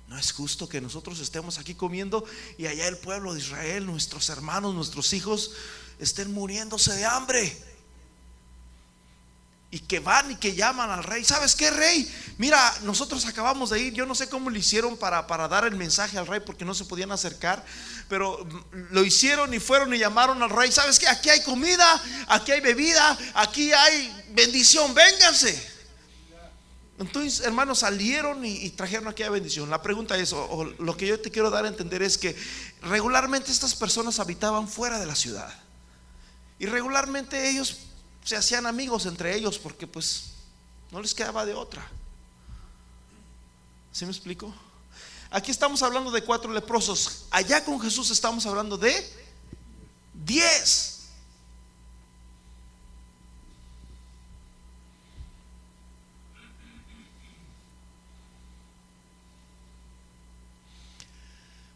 [0.08, 2.24] No es justo que nosotros estemos aquí comiendo
[2.58, 5.52] y allá el pueblo de Israel, nuestros hermanos, nuestros hijos,
[6.00, 7.67] estén muriéndose de hambre
[9.70, 11.26] y que van y que llaman al rey.
[11.26, 12.10] ¿Sabes qué, rey?
[12.38, 13.94] Mira, nosotros acabamos de ir.
[13.94, 16.74] Yo no sé cómo lo hicieron para, para, dar el mensaje al rey porque no
[16.74, 17.66] se podían acercar,
[18.08, 20.72] pero lo hicieron y fueron y llamaron al rey.
[20.72, 21.08] ¿Sabes qué?
[21.08, 24.94] Aquí hay comida, aquí hay bebida, aquí hay bendición.
[24.94, 25.78] Vénganse.
[27.00, 29.70] Entonces, hermanos, salieron y, trajeron aquella bendición.
[29.70, 32.36] La pregunta es, o lo que yo te quiero dar a entender es que
[32.82, 35.54] regularmente estas personas habitaban fuera de la ciudad.
[36.58, 37.87] Y regularmente ellos
[38.28, 40.32] se hacían amigos entre ellos porque pues
[40.92, 41.90] no les quedaba de otra.
[43.94, 44.54] ¿Sí me explico?
[45.32, 47.24] Aquí estamos hablando de cuatro leprosos.
[47.32, 48.94] Allá con Jesús estamos hablando de
[50.14, 50.97] diez.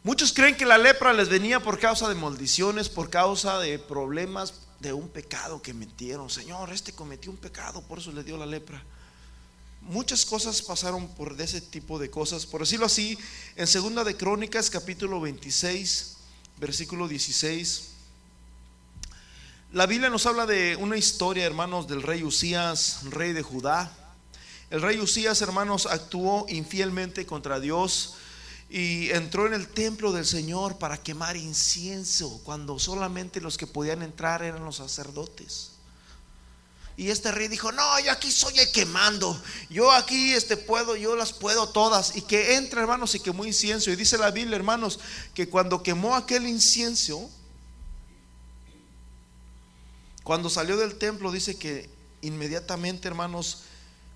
[0.04, 4.54] Muchos creen que la lepra les venía por causa de maldiciones, por causa de problemas
[4.80, 6.28] de un pecado que metieron.
[6.28, 8.84] Señor, este cometió un pecado, por eso le dio la lepra.
[9.82, 12.48] Muchas cosas pasaron por ese tipo de cosas.
[12.48, 13.16] Por decirlo así,
[13.56, 16.18] en Segunda de Crónicas, capítulo 26,
[16.58, 17.90] versículo 16,
[19.74, 23.96] la Biblia nos habla de una historia, hermanos, del rey Usías, rey de Judá.
[24.72, 28.16] El rey Usías, hermanos, actuó infielmente contra Dios
[28.74, 34.02] y entró en el templo del Señor para quemar incienso cuando solamente los que podían
[34.02, 35.72] entrar eran los sacerdotes.
[36.96, 39.38] Y este rey dijo, no, yo aquí soy el quemando,
[39.70, 42.16] yo aquí este puedo, yo las puedo todas.
[42.16, 43.92] Y que entra, hermanos, y quemó incienso.
[43.92, 45.02] Y dice la Biblia, hermanos,
[45.34, 47.30] que cuando quemó aquel incienso,
[50.24, 51.90] cuando salió del templo, dice que
[52.22, 53.64] inmediatamente, hermanos,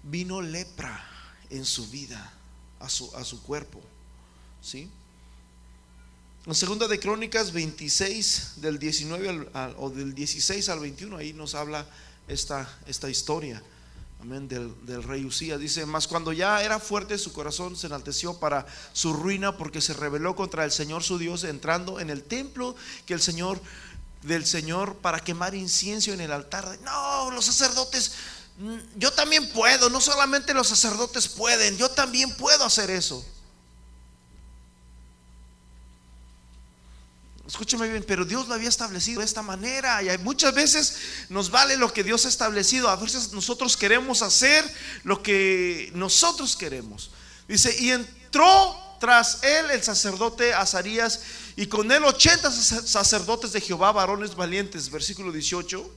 [0.01, 1.05] vino lepra
[1.49, 2.31] en su vida,
[2.79, 3.81] a su, a su cuerpo.
[4.73, 11.85] En segunda de Crónicas 26 del 19 o del 16 al 21 ahí nos habla
[12.27, 13.61] esta, esta historia.
[14.21, 15.59] Amén, del, del, rey Usías.
[15.59, 19.93] Dice, mas cuando ya era fuerte su corazón se enalteció para su ruina porque se
[19.93, 22.75] rebeló contra el Señor su Dios entrando en el templo
[23.05, 23.61] que el Señor
[24.23, 26.79] del Señor para quemar incienso en el altar.
[26.83, 28.13] No, los sacerdotes,
[28.57, 33.23] mm, yo también puedo, no solamente los sacerdotes pueden, yo también puedo hacer eso.
[37.47, 40.97] Escúcheme bien, pero Dios lo había establecido de esta manera y muchas veces
[41.29, 42.89] nos vale lo que Dios ha establecido.
[42.89, 44.65] A veces nosotros queremos hacer
[45.03, 47.11] lo que nosotros queremos.
[47.47, 51.21] Dice, y entró tras él el sacerdote Azarías
[51.55, 55.91] y con él 80 sacerdotes de Jehová, varones valientes, versículo 18.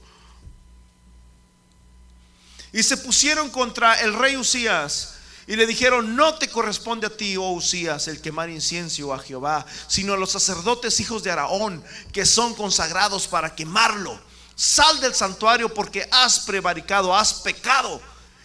[2.73, 5.15] Y se pusieron contra el rey Usías
[5.49, 9.65] y le dijeron, no te corresponde a ti, oh Usías, el quemar incienso a Jehová,
[9.87, 11.83] sino a los sacerdotes hijos de Araón,
[12.13, 14.21] que son consagrados para quemarlo.
[14.53, 17.99] Sal del santuario porque has prevaricado, has pecado,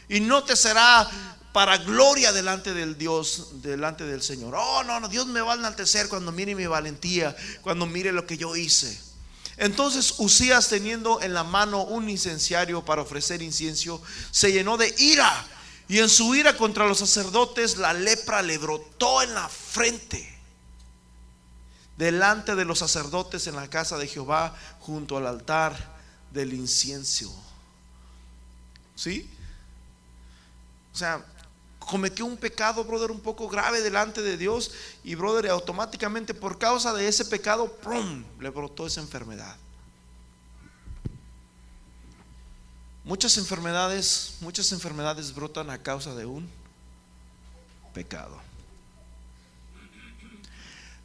[0.09, 1.11] y no te será
[1.53, 4.55] para gloria delante del Dios, delante del Señor.
[4.57, 8.27] Oh, no, no, Dios me va a enaltecer cuando mire mi valentía, cuando mire lo
[8.27, 8.99] que yo hice.
[9.59, 15.51] Entonces Usías, teniendo en la mano un incenciario para ofrecer incienso, se llenó de ira
[15.89, 20.31] y en su ira contra los sacerdotes, la lepra le brotó en la frente.
[21.99, 25.77] Delante de los sacerdotes en la casa de Jehová, junto al altar
[26.33, 27.33] del incienso.
[28.97, 29.31] ¿Sí?
[30.93, 31.25] O sea,
[31.79, 34.73] cometió un pecado, brother, un poco grave delante de Dios.
[35.05, 38.25] Y, brother, automáticamente por causa de ese pecado, ¡prum!
[38.41, 39.57] le brotó esa enfermedad.
[43.05, 46.49] Muchas enfermedades, muchas enfermedades brotan a causa de un
[47.93, 48.41] pecado.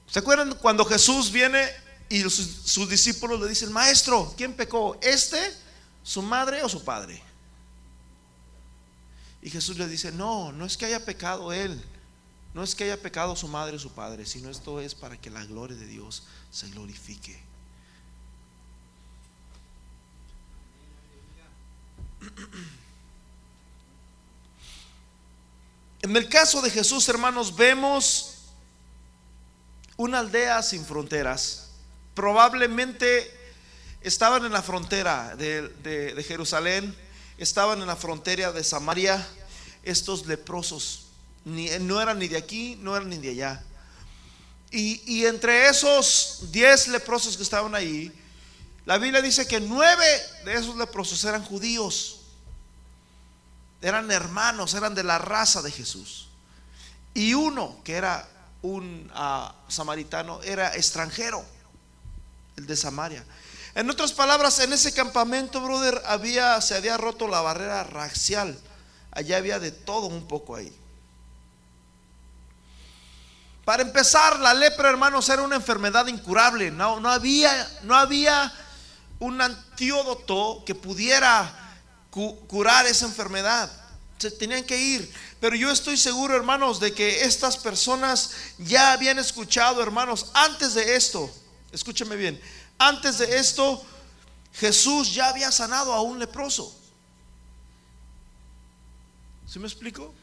[0.07, 1.69] ¿Se acuerdan cuando Jesús viene
[2.07, 4.97] y sus, discípulos le dicen, maestro, ¿quién pecó?
[5.01, 5.53] ¿Este,
[6.01, 7.21] su madre o su padre?
[9.41, 11.83] Y Jesús le dice, no, no es que haya pecado él,
[12.53, 15.29] no es que haya pecado su madre o su padre, sino esto es para que
[15.29, 17.48] la gloria de Dios se glorifique.
[26.01, 28.35] En el caso de Jesús, hermanos, vemos
[29.97, 31.71] una aldea sin fronteras.
[32.13, 33.29] Probablemente
[34.01, 36.95] estaban en la frontera de, Jerusalén,
[37.37, 39.27] estaban en la frontera de Samaria,
[39.83, 41.07] estos leprosos.
[41.43, 43.63] no eran ni de aquí, no eran ni de allá.
[44.71, 48.09] Y, y entre esos diez leprosos que estaban ahí,
[48.85, 50.05] la Biblia dice que nueve
[50.45, 52.15] de esos leprosos eran judíos.
[53.81, 56.27] eran hermanos, eran de la raza de Jesús.
[57.13, 58.27] Y uno, que era
[58.61, 61.43] un ah, samaritano, era extranjero,
[62.57, 63.23] el de Samaria.
[63.75, 68.59] En otras palabras, en ese campamento, brother, había, se había roto la barrera racial.
[69.11, 70.75] Allá había de todo un poco ahí.
[73.63, 76.71] Para empezar, la lepra, hermanos, era una enfermedad incurable.
[76.71, 77.51] No, no, había,
[77.83, 78.51] no había
[79.19, 81.81] un antídoto que pudiera
[82.47, 83.71] curar esa enfermedad.
[84.17, 85.13] Se tenían que ir.
[85.39, 90.95] Pero yo estoy seguro, hermanos, de que estas personas ya habían escuchado, hermanos, antes de
[90.95, 91.29] esto,
[91.71, 92.41] escúcheme bien,
[92.77, 93.85] antes de esto,
[94.53, 96.75] Jesús ya había sanado a un leproso.
[99.45, 100.13] ¿Sí me explico?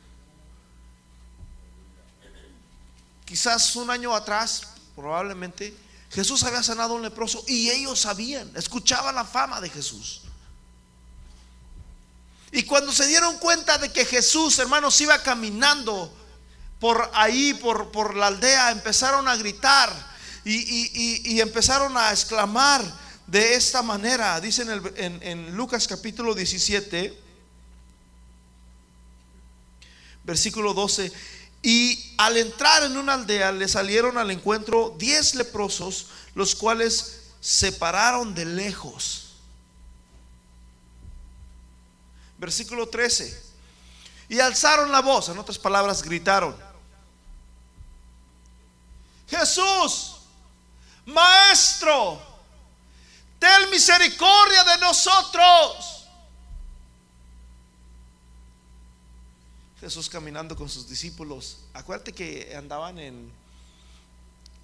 [3.26, 5.76] quizás un año atrás, probablemente,
[6.10, 10.22] Jesús había sanado a un leproso y ellos sabían, escuchaban la fama de Jesús.
[12.52, 16.14] Y cuando se dieron cuenta de que Jesús, hermanos, iba caminando
[16.78, 19.90] por ahí, por, por la aldea, empezaron a gritar
[20.44, 22.82] y, empezaron a exclamar
[23.26, 24.40] de esta manera.
[24.40, 27.20] Dice en, en Lucas capítulo 17,
[30.24, 31.12] versículo 12.
[31.66, 37.72] Y al entrar en una aldea le salieron al encuentro diez leprosos, los cuales se
[37.72, 39.30] pararon de lejos.
[42.38, 43.42] Versículo 13.
[44.28, 46.56] Y alzaron la voz, en otras palabras, gritaron.
[49.26, 50.18] Jesús,
[51.04, 52.22] Maestro,
[53.40, 55.95] ten misericordia de nosotros.
[59.80, 61.58] Jesús caminando con sus discípulos.
[61.74, 63.30] Acuérdate que andaban en,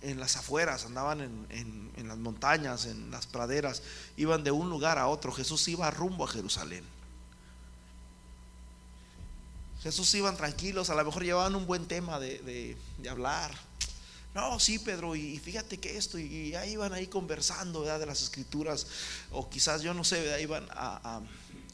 [0.01, 3.83] en las afueras, andaban en, en, las montañas, en las praderas,
[4.17, 5.33] iban de un lugar a otro.
[5.33, 6.85] Jesús iba rumbo a Jerusalén.
[9.83, 13.53] Jesús iban tranquilos, a lo mejor llevaban un buen tema de, de, hablar.
[14.33, 18.87] No, sí, Pedro, y fíjate que esto, y ahí iban ahí conversando de las escrituras,
[19.31, 21.21] o quizás yo no sé, iban a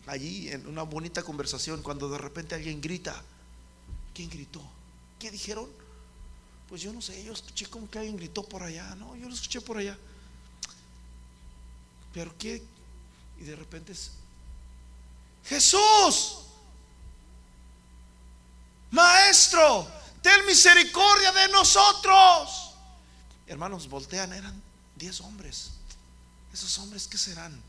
[0.09, 3.23] allí en una bonita conversación cuando de repente alguien grita.
[4.15, 4.63] ¿Quién gritó?
[5.19, 5.69] ¿Qué dijeron?
[6.69, 9.35] Pues yo no sé, yo escuché como que alguien gritó por allá, no, yo lo
[9.35, 9.97] escuché por allá.
[12.13, 12.63] Pero qué,
[13.39, 14.11] y de repente es
[15.45, 16.41] Jesús,
[18.91, 19.89] Maestro,
[20.23, 22.75] ten misericordia de nosotros.
[23.47, 24.63] Hermanos, voltean, eran
[24.97, 25.71] diez hombres.
[26.53, 27.63] Esos hombres, ¿qué serán?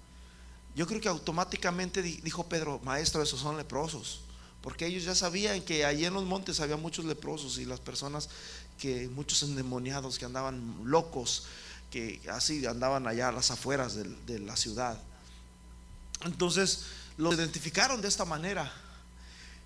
[0.79, 4.21] Yo creo que automáticamente dijo Pedro, maestro, esos son leprosos.
[4.61, 8.29] Porque ellos ya sabían que allí en los montes había muchos leprosos y las personas
[8.79, 11.47] que, muchos endemoniados que andaban locos,
[11.91, 14.97] que así andaban allá a las afueras de, la ciudad.
[16.23, 16.85] Entonces
[17.17, 18.71] los identificaron de esta manera.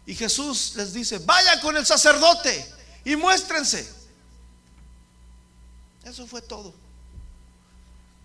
[0.08, 2.74] Y Jesús les dice, vayan con el sacerdote
[3.06, 3.88] y muéstrense.
[6.06, 6.74] Eso fue todo.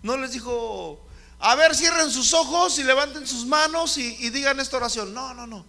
[0.03, 1.07] No les dijo,
[1.41, 5.15] a ver, cierren sus ojos y levanten sus manos y, digan esta oración.
[5.15, 5.65] No, no, no.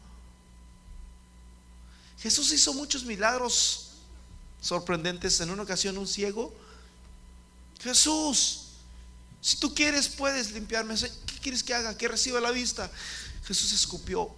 [2.18, 3.92] Jesús hizo muchos milagros
[4.60, 5.40] sorprendentes.
[5.42, 6.54] En una ocasión un ciego,
[7.82, 8.70] Jesús,
[9.42, 10.96] si tú quieres puedes limpiarme.
[10.96, 11.96] ¿Qué quieres que haga?
[11.96, 12.90] Que reciba la vista.
[13.46, 14.34] Jesús escupió.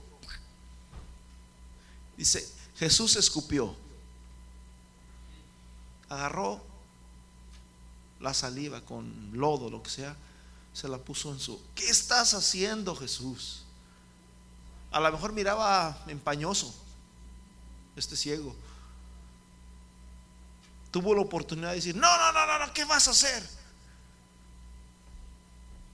[2.17, 3.73] Dice, Jesús escupió.
[6.09, 6.61] Agarró
[8.19, 10.15] la saliva con lodo, lo que sea
[10.73, 11.61] se la puso en su...
[11.75, 13.63] ¿Qué estás haciendo Jesús?
[14.91, 16.73] A lo mejor miraba empañoso
[17.95, 18.55] este ciego.
[20.91, 23.47] Tuvo la oportunidad de decir, no, no, no, no, ¿qué vas a hacer?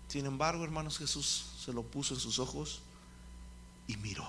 [0.08, 2.82] Sin embargo, hermanos, Jesús se lo puso en sus ojos
[3.88, 4.28] y miró.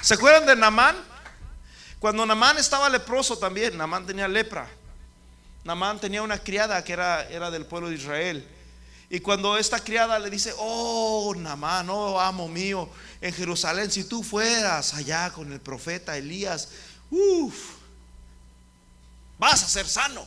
[0.00, 0.96] ¿Se acuerdan de Namán?
[1.98, 4.68] Cuando Namán estaba leproso también, Namán tenía lepra.
[5.64, 8.46] Namán tenía una criada que era, era del pueblo de Israel.
[9.08, 12.88] Y cuando esta criada le dice, oh Namán, oh amo mío,
[13.20, 16.68] en Jerusalén, si tú fueras allá con el profeta Elías,
[17.10, 17.74] uff,
[19.38, 20.26] vas a ser sano.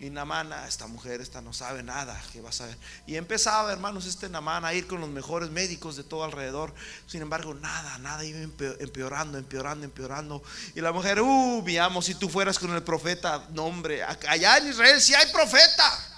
[0.00, 2.76] Y Namán, ah, esta mujer, esta no sabe nada, que va a saber.
[3.06, 6.74] Y empezaba, hermanos, este Namán a ir con los mejores médicos de todo alrededor.
[7.06, 10.42] Sin embargo, nada, nada iba empeorando, empeorando, empeorando.
[10.74, 14.68] Y la mujer, uh, veamos, si tú fueras con el profeta, no hombre, allá en
[14.68, 16.10] Israel si hay profeta.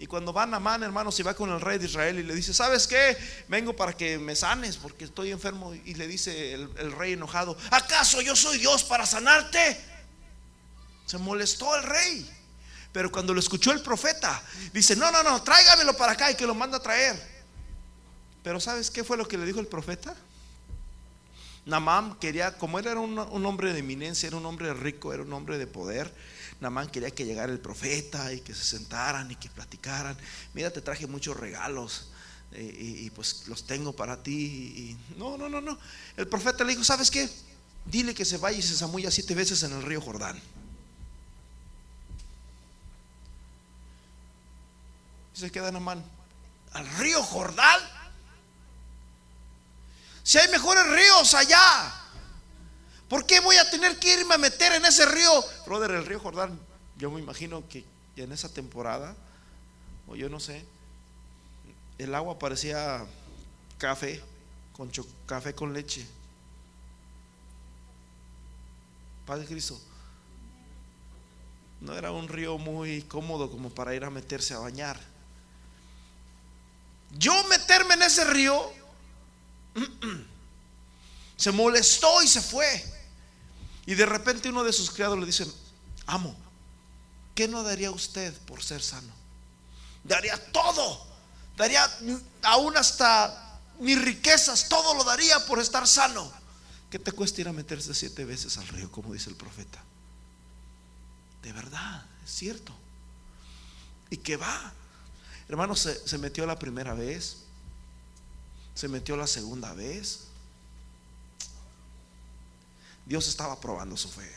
[0.00, 2.52] Y cuando va Namán, hermanos, y va con el rey de Israel y le dice,
[2.52, 3.16] ¿sabes qué?
[3.48, 5.72] Vengo para que me sanes porque estoy enfermo.
[5.72, 9.97] Y le dice el rey enojado, ¿acaso yo soy Dios para sanarte?
[11.08, 12.30] Se molestó el rey.
[12.92, 14.42] Pero cuando lo escuchó el profeta,
[14.72, 17.18] dice, no, no, no, tráigamelo para acá y que lo manda a traer.
[18.42, 20.14] Pero ¿sabes qué fue lo que le dijo el profeta?
[21.64, 25.32] Namán quería, como él era un, hombre de eminencia, era un hombre rico, era un
[25.32, 26.12] hombre de poder,
[26.60, 30.16] Namán quería que llegara el profeta y que se sentaran y que platicaran.
[30.52, 32.08] Mira, te traje muchos regalos
[32.52, 34.96] eh, y, pues los tengo para ti.
[35.16, 35.78] No, no, no, no.
[36.16, 37.28] El profeta le dijo, ¿sabes qué?
[37.84, 40.40] Dile que se vaya y se zamulla siete veces en el río Jordán.
[45.38, 46.04] Se queda Namán.
[46.72, 47.80] ¿Al río Jordán?
[50.24, 51.94] Si hay mejores ríos allá,
[53.08, 55.30] ¿por qué voy a tener que irme a meter en ese río?
[55.64, 56.58] Brother, el río Jordán,
[56.96, 57.84] yo me imagino que
[58.16, 59.14] en esa temporada,
[60.08, 60.64] o yo no sé,
[61.98, 63.06] el agua parecía
[63.78, 64.20] café,
[64.72, 64.90] con
[65.24, 66.04] café con leche.
[69.24, 69.80] Padre Cristo.
[71.80, 74.98] No era un río muy cómodo como para ir a meterse a bañar.
[77.16, 78.72] Yo meterme en ese río
[81.36, 82.84] se molestó y se fue.
[83.86, 85.46] Y de repente uno de sus criados le dice,
[86.06, 86.36] amo,
[87.34, 89.12] ¿qué no daría usted por ser sano?
[90.04, 91.06] Daría todo,
[91.56, 91.90] daría
[92.42, 96.30] aún hasta mis riquezas, todo lo daría por estar sano.
[96.90, 99.82] ¿Qué te cuesta ir a meterse siete veces al río, como dice el profeta?
[101.42, 102.74] De verdad, es cierto.
[104.10, 104.72] ¿Y qué va?
[105.48, 107.38] Hermano, se, se metió la primera vez,
[108.74, 110.24] se metió la segunda vez.
[113.06, 114.30] Dios estaba probando su fe.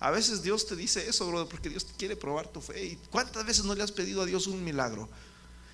[0.00, 2.84] A veces Dios te dice eso, brother, porque Dios quiere probar tu fe.
[2.84, 5.08] ¿Y cuántas veces no le has pedido a Dios un milagro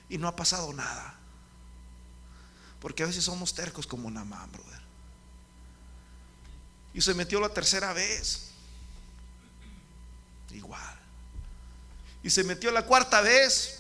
[0.09, 1.17] y no ha pasado nada?
[2.81, 4.83] Porque a veces somos tercos como Namán, brother.
[6.93, 8.51] Y se metió la tercera vez.
[10.51, 10.99] Igual.
[12.25, 13.76] Y se metió la cuarta vez.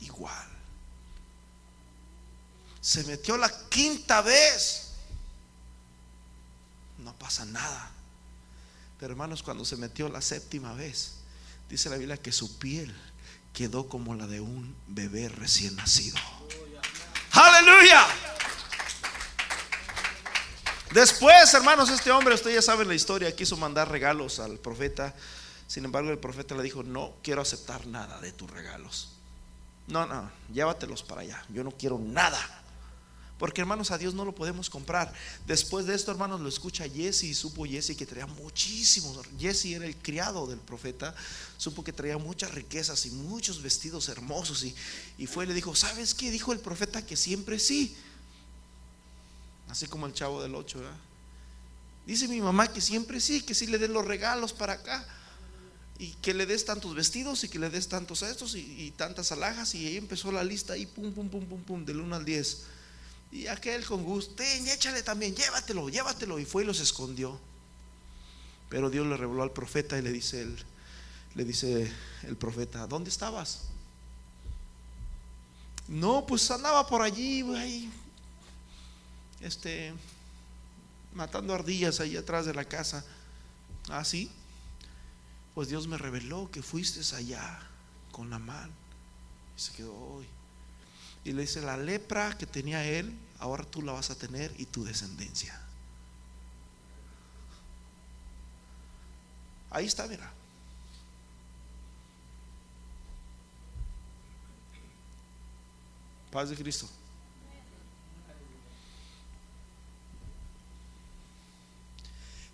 [0.00, 0.58] Igual
[2.88, 4.92] se metió la quinta vez,
[6.96, 7.90] no pasa nada.
[8.98, 11.16] Pero hermanos, cuando se metió la séptima vez,
[11.68, 12.96] dice la Biblia que su piel
[13.52, 16.16] quedó como la de un bebé recién nacido.
[17.32, 18.06] Aleluya.
[20.92, 25.14] Después, hermanos, este hombre, ustedes ya saben la historia, quiso mandar regalos al profeta.
[25.66, 29.17] Sin embargo, el profeta le dijo, no quiero aceptar nada de tus regalos.
[29.88, 31.44] No, no, llévatelos para allá.
[31.48, 32.38] Yo no quiero nada.
[33.38, 35.12] Porque hermanos, a Dios no lo podemos comprar.
[35.46, 39.18] Después de esto, hermanos, lo escucha Jesse y supo Jesse que traía muchísimos.
[39.38, 41.14] Jesse era el criado del profeta.
[41.56, 44.64] Supo que traía muchas riquezas y muchos vestidos hermosos.
[44.64, 44.74] Y,
[45.18, 46.30] y fue y le dijo, ¿sabes qué?
[46.32, 47.96] Dijo el profeta que siempre sí.
[49.68, 50.80] Así como el chavo del 8.
[52.06, 55.06] Dice mi mamá que siempre sí, que sí le den los regalos para acá.
[55.98, 59.74] Y que le des tantos vestidos y que le des tantos estos y, tantas alhajas.
[59.74, 62.62] Y ahí empezó la lista y pum, pum, pum, pum, pum, del 1 al 10.
[63.32, 66.38] Y aquel con gusto, échale también, llévatelo, llévatelo.
[66.38, 67.38] Y fue y los escondió.
[68.68, 70.56] Pero Dios le reveló al profeta y le dice el,
[71.34, 71.90] le dice
[72.22, 73.62] el profeta, ¿dónde estabas?
[75.88, 77.88] No, pues andaba por allí, güey.
[79.40, 79.94] Este,
[81.14, 83.04] matando ardillas ahí atrás de la casa.
[83.88, 84.30] Ah, sí.
[85.58, 87.58] Pues Dios me reveló que fuiste allá
[88.12, 88.72] con la mano.
[89.56, 90.24] Y se quedó hoy.
[91.24, 94.66] Y le dice, la lepra que tenía él, ahora tú la vas a tener y
[94.66, 95.60] tu descendencia.
[99.70, 100.32] Ahí está, mira.
[106.30, 106.88] Paz de Cristo.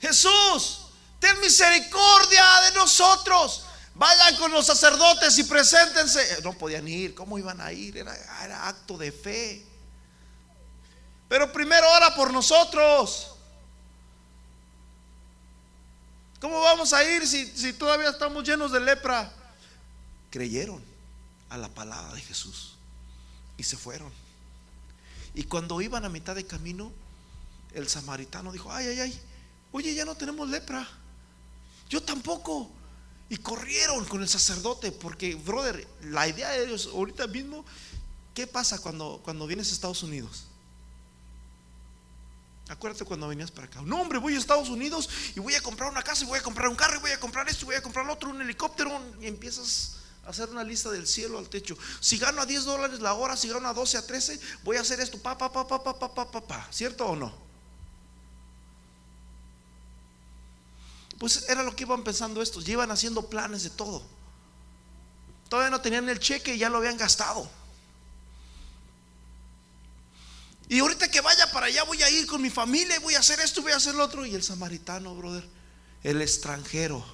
[0.01, 0.84] Jesús,
[1.25, 3.65] ten misericordia de nosotros.
[3.95, 6.43] Vayan con los sacerdotes y preséntense.
[6.43, 7.15] No podían ir.
[7.15, 7.97] ¿Cómo iban a ir?
[7.97, 9.65] Era, acto de fe.
[11.27, 13.31] Pero primero ora por nosotros.
[16.41, 19.33] ¿Cómo vamos a ir si todavía estamos llenos de lepra?
[20.31, 20.85] Creyeron
[21.49, 22.75] a la palabra de Jesús
[23.57, 24.13] y se fueron.
[25.35, 26.93] Y cuando iban a mitad de camino,
[27.73, 29.21] el samaritano dijo, ay, ay, ay,
[29.73, 30.87] oye, ya no tenemos lepra.
[31.89, 32.71] Yo tampoco.
[33.31, 37.65] Y corrieron con el sacerdote, porque, brother, la idea de ellos ahorita mismo,
[38.35, 40.45] ¿qué pasa cuando, cuando vienes a Estados Unidos?
[42.69, 43.83] Acuérdate cuando venías para acá.
[43.83, 46.43] No, hombre, voy a Estados Unidos y voy a comprar una casa y voy a
[46.43, 49.03] comprar un carro y voy a comprar esto y voy a comprar otro, un helicóptero.
[49.21, 51.77] Y empiezas a hacer una lista del cielo al techo.
[52.01, 54.81] Si gano a 10 dólares la hora, si gano a 12, a 13, voy a
[54.81, 56.69] hacer esto, pa, pa, pa, pa, pa, pa, pa, pa, pa.
[56.71, 57.44] ¿Cierto o no?
[61.19, 64.03] Pues era lo que iban pensando estos, llevan haciendo planes de todo.
[65.49, 67.49] Todavía no tenían el cheque y ya lo habían gastado.
[70.69, 73.21] Y ahorita que vaya para allá voy a ir con mi familia y voy a
[73.21, 74.25] hacer esto, voy a hacer lo otro.
[74.25, 75.47] Y el samaritano, brother,
[76.03, 77.05] el extranjero,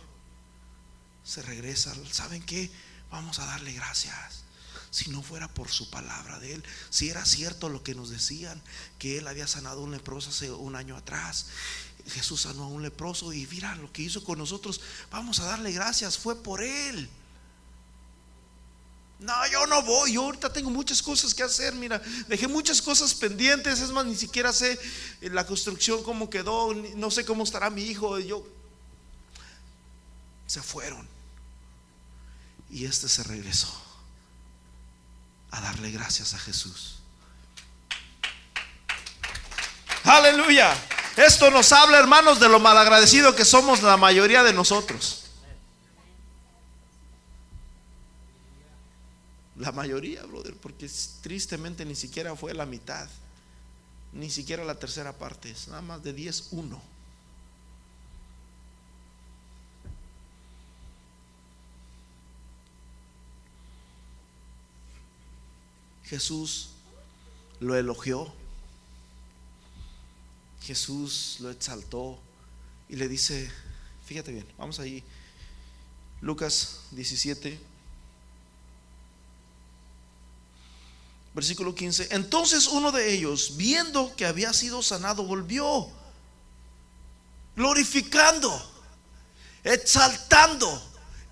[1.24, 1.94] se regresa.
[2.11, 2.70] ¿Saben qué?
[3.11, 4.44] Vamos a darle gracias.
[4.90, 8.61] Si no fuera por su palabra de él, si era cierto lo que nos decían,
[8.98, 11.46] que él había sanado un leproso hace un año atrás.
[12.09, 14.80] Jesús sanó a un leproso y mira lo que hizo con nosotros.
[15.11, 17.09] Vamos a darle gracias, fue por él.
[19.20, 23.14] No, yo no voy, yo ahorita tengo muchas cosas que hacer, mira, dejé muchas cosas
[23.14, 24.80] pendientes, es más, ni siquiera sé
[25.20, 28.46] eh, la construcción cómo quedó, no sé cómo estará mi hijo, yo
[30.46, 31.07] se fueron.
[32.70, 33.70] Y este se regresó
[35.51, 37.01] a darle gracias a Jesús.
[40.05, 40.74] Aleluya.
[41.17, 45.25] Esto nos habla, hermanos, de lo malagradecido que somos la mayoría de nosotros.
[49.57, 50.91] La mayoría, brother, porque
[51.21, 53.09] tristemente ni siquiera fue la mitad,
[54.13, 56.83] ni siquiera la tercera parte, es nada más de 10, 1.
[66.05, 66.71] Jesús
[67.61, 68.33] lo elogió,
[70.63, 72.19] Jesús lo exaltó
[72.89, 73.51] y le dice,
[74.05, 75.03] fíjate bien, vamos ahí,
[76.21, 77.59] Lucas 17,
[81.35, 85.89] versículo 15, entonces uno de ellos, viendo que había sido sanado, volvió,
[87.57, 88.51] glorificando,
[89.65, 90.83] exaltando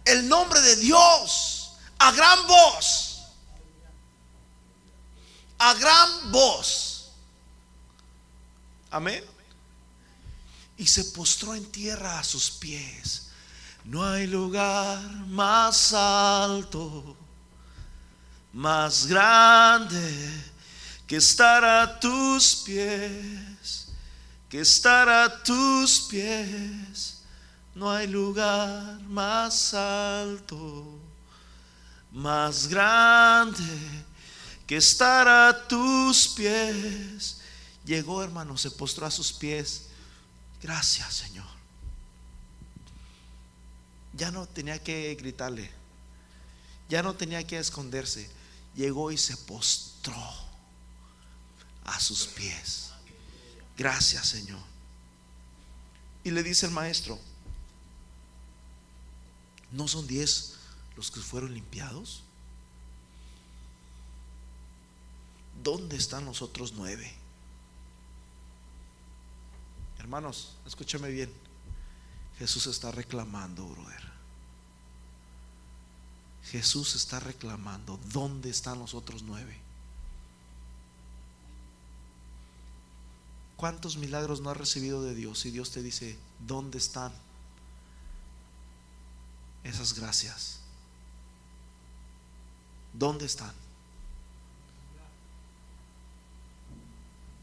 [0.04, 3.08] el nombre de Dios a gran voz
[5.58, 6.87] a gran voz.
[8.90, 9.22] Amén.
[10.76, 13.28] Y se postró en tierra a sus pies.
[13.84, 17.16] No hay lugar más alto,
[18.52, 20.44] más grande
[21.06, 23.88] que estar a tus pies,
[24.48, 27.22] que estar a tus pies.
[27.74, 30.98] No hay lugar más alto,
[32.12, 33.64] más grande
[34.66, 37.37] que estar a tus pies.
[37.88, 39.86] Llegó, hermano, se postró a sus pies.
[40.60, 41.46] Gracias, Señor.
[44.12, 45.70] Ya no tenía que gritarle.
[46.90, 48.30] Ya no tenía que esconderse.
[48.76, 50.14] Llegó y se postró
[51.84, 52.90] a sus pies.
[53.78, 54.60] Gracias, Señor.
[56.24, 57.18] Y le dice el maestro,
[59.72, 60.56] ¿no son diez
[60.94, 62.22] los que fueron limpiados?
[65.62, 67.12] ¿dónde están los otros nueve?
[70.08, 71.30] Hermanos, escúchame bien.
[72.38, 74.02] Jesús está reclamando, brother.
[76.44, 79.54] Jesús está reclamando, ¿dónde están los otros nueve?
[83.58, 85.44] ¿Cuántos milagros no has recibido de Dios?
[85.44, 87.12] Y Dios te dice, ¿dónde están
[89.62, 90.60] esas gracias?
[92.94, 93.52] ¿Dónde están?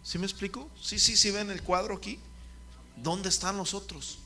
[0.02, 0.68] ¿Sí me explico?
[0.82, 2.20] Sí, sí, sí ven el cuadro aquí.
[2.98, 4.20] ¿Dónde están los otros?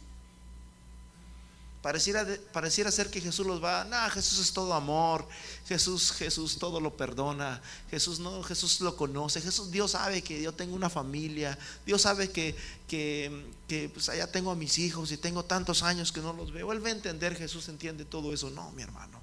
[1.81, 5.25] Pareciera, pareciera ser que Jesús los va, no, Jesús es todo amor,
[5.65, 10.53] Jesús, Jesús todo lo perdona, Jesús no, Jesús lo conoce, Jesús, Dios sabe que yo
[10.53, 12.53] tengo una familia, Dios sabe que,
[12.85, 16.51] que, que pues allá tengo a mis hijos y tengo tantos años que no los
[16.51, 19.21] veo, Él a entender, Jesús entiende todo eso, no, mi hermano.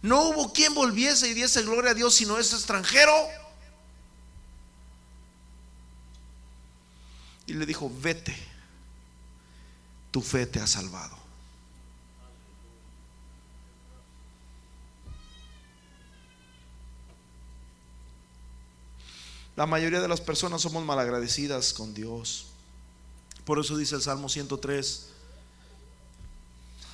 [0.00, 3.12] No hubo quien volviese y diese gloria a Dios sino ese extranjero.
[7.46, 8.34] Y le dijo, vete,
[10.10, 11.24] tu fe te ha salvado.
[19.56, 22.46] La mayoría de las personas somos malagradecidas con Dios.
[23.44, 25.10] Por eso dice el Salmo 103.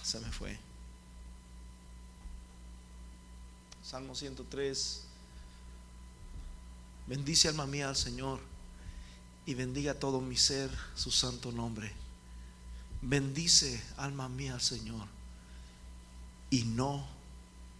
[0.02, 0.58] Se me fue.
[3.82, 5.02] Salmo 103.
[7.06, 8.49] Bendice alma mía al Señor
[9.50, 11.92] y bendiga todo mi ser su santo nombre.
[13.02, 15.08] Bendice, alma mía, al Señor,
[16.50, 17.04] y no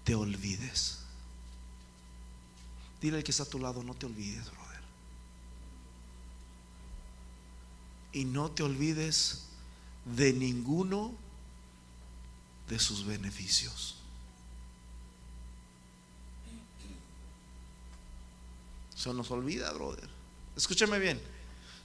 [0.02, 0.98] te olvides.
[3.00, 4.80] Dile al que está a tu lado, no te olvides, brother.
[8.14, 9.44] Y no te olvides
[10.16, 11.14] de ninguno
[12.68, 13.94] de sus beneficios.
[18.96, 20.10] Se nos olvida, brother.
[20.56, 21.38] Escúchame bien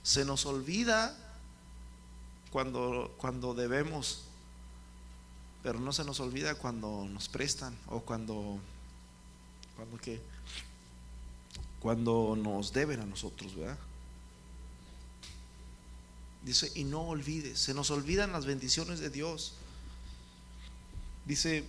[0.06, 1.16] se nos olvida
[2.52, 4.22] cuando, cuando debemos,
[5.64, 8.60] pero no se nos olvida cuando nos prestan o cuando,
[9.74, 10.22] cuando qué,
[11.80, 13.76] cuando nos deben a nosotros, ¿verdad?
[16.44, 19.54] Dice, y no olvides, se nos olvidan las bendiciones de Dios.
[21.24, 21.64] Dice,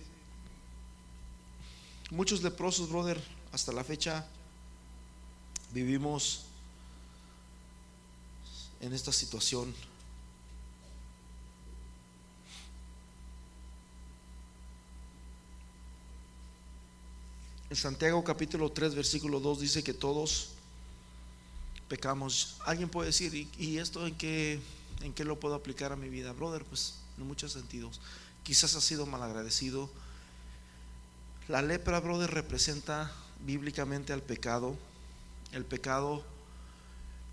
[2.12, 3.20] muchos leprosos, brother,
[3.50, 4.28] hasta la fecha
[5.72, 6.44] vivimos
[8.80, 9.74] en esta situación.
[17.70, 20.50] En Santiago capítulo 3, versículo 2 dice que todos
[21.88, 22.56] pecamos.
[22.64, 24.58] Alguien puede decir, ¿y, esto en qué,
[25.02, 26.32] en qué lo puedo aplicar a mi vida?
[26.32, 28.00] Brother, pues en muchos sentidos.
[28.42, 29.90] Quizás ha sido malagradecido.
[31.48, 33.12] La lepra, brother, representa
[33.44, 34.74] bíblicamente al pecado.
[35.52, 36.24] El pecado,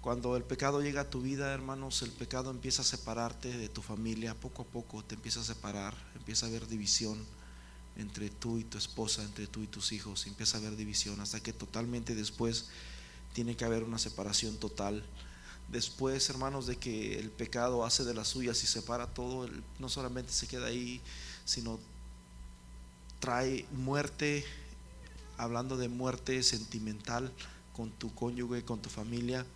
[0.06, 3.82] cuando el pecado llega a tu vida, hermanos, el pecado empieza a separarte de tu
[3.82, 4.36] familia.
[4.36, 7.26] Poco a poco te empieza a separar, empieza a haber división
[7.98, 10.28] entre tú y tu esposa, entre tú y tus hijos.
[10.28, 12.68] Empieza a haber división hasta que totalmente después
[13.34, 15.04] tiene que haber una separación total.
[15.72, 19.50] Después, hermanos, de que el pecado hace de las suyas y separa todo,
[19.80, 21.02] no solamente se queda ahí,
[21.46, 21.80] sino
[23.20, 24.46] trae muerte,
[25.38, 27.34] hablando de muerte sentimental
[27.74, 29.48] con tu cónyuge, con tu familia,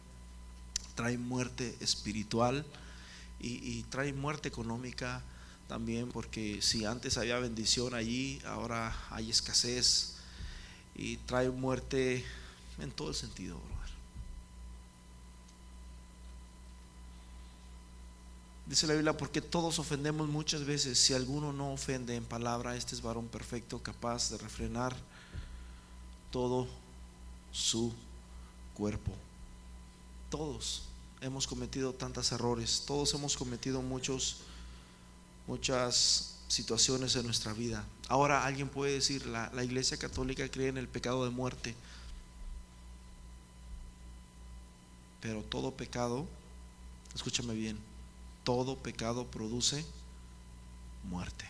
[0.95, 2.65] trae muerte espiritual
[3.39, 5.23] y, trae muerte económica
[5.67, 10.15] también, porque si antes había bendición allí, ahora hay escasez
[10.95, 12.25] y trae muerte
[12.79, 13.79] en todo el sentido, brother.
[18.65, 20.99] Dice la Biblia, porque todos ofendemos muchas veces.
[20.99, 24.95] Si alguno no ofende en palabra, este es varón perfecto, capaz de refrenar
[26.29, 26.67] todo
[27.51, 27.93] su
[28.75, 29.11] cuerpo.
[30.29, 30.83] Todos
[31.21, 34.37] hemos cometido tantos errores, todos hemos cometido muchos,
[35.47, 37.85] muchas situaciones en nuestra vida.
[38.07, 41.75] Ahora alguien puede decir, la, la Iglesia Católica cree en el pecado de muerte.
[45.21, 46.25] Pero todo pecado,
[47.13, 47.77] escúchame bien,
[48.43, 49.85] todo pecado produce
[51.03, 51.45] muerte.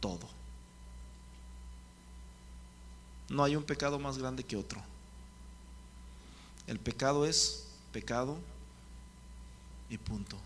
[0.00, 0.28] Todo.
[3.28, 4.80] No hay un pecado más grande que otro.
[6.68, 8.36] El pecado es pecado
[9.88, 10.38] y punto.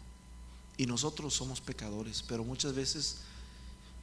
[0.76, 3.16] Y nosotros somos pecadores, pero muchas veces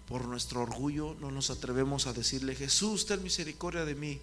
[0.05, 4.19] por nuestro orgullo no nos atrevemos a decirle, Jesús, ten misericordia de mí.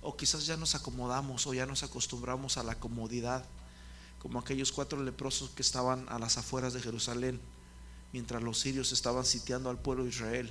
[0.00, 3.44] O quizás ya nos acomodamos o ya nos acostumbramos a la comodidad,
[4.18, 7.38] como aquellos cuatro leprosos que estaban a las afueras de Jerusalén,
[8.14, 10.50] mientras los sirios estaban sitiando al pueblo de Israel.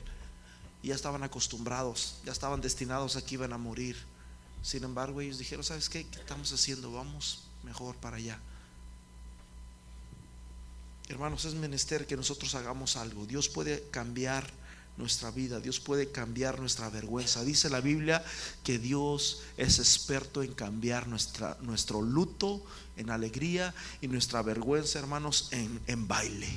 [0.84, 3.97] Y ya estaban acostumbrados, ya estaban destinados a que iban a morir.
[4.66, 6.07] Sin embargo, ellos dijeron, ¿sabes qué?
[6.07, 6.91] ¿Qué estamos haciendo?
[6.91, 8.39] Vamos mejor para allá.
[11.07, 13.28] Hermanos, es menester que nosotros hagamos algo.
[13.28, 14.49] Dios puede cambiar
[14.97, 17.43] nuestra vida, Dios puede cambiar nuestra vergüenza.
[17.43, 18.26] Dice la Biblia
[18.63, 22.66] que Dios es experto en cambiar nuestra, nuestro luto
[22.97, 26.49] en alegría y nuestra vergüenza, hermanos, en, en baile.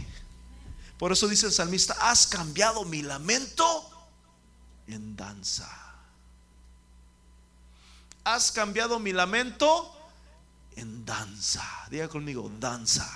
[0.97, 4.09] Por eso dice el salmista, has cambiado mi lamento
[4.87, 5.88] en danza.
[8.31, 9.91] Has cambiado mi lamento
[10.77, 11.65] en danza.
[11.91, 13.09] Diga conmigo, danza.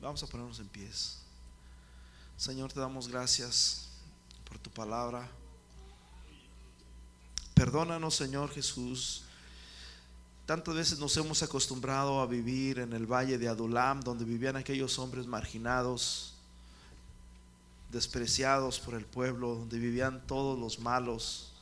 [0.00, 1.18] Vamos a ponernos en pies.
[2.36, 3.86] Señor, te damos gracias
[4.48, 5.28] por tu palabra.
[7.54, 9.22] Perdónanos, Señor Jesús.
[10.44, 14.98] Tantas veces nos hemos acostumbrado a vivir en el valle de Adulam, donde vivían aquellos
[14.98, 16.34] hombres marginados,
[17.92, 21.52] despreciados por el pueblo, donde vivían todos los malos.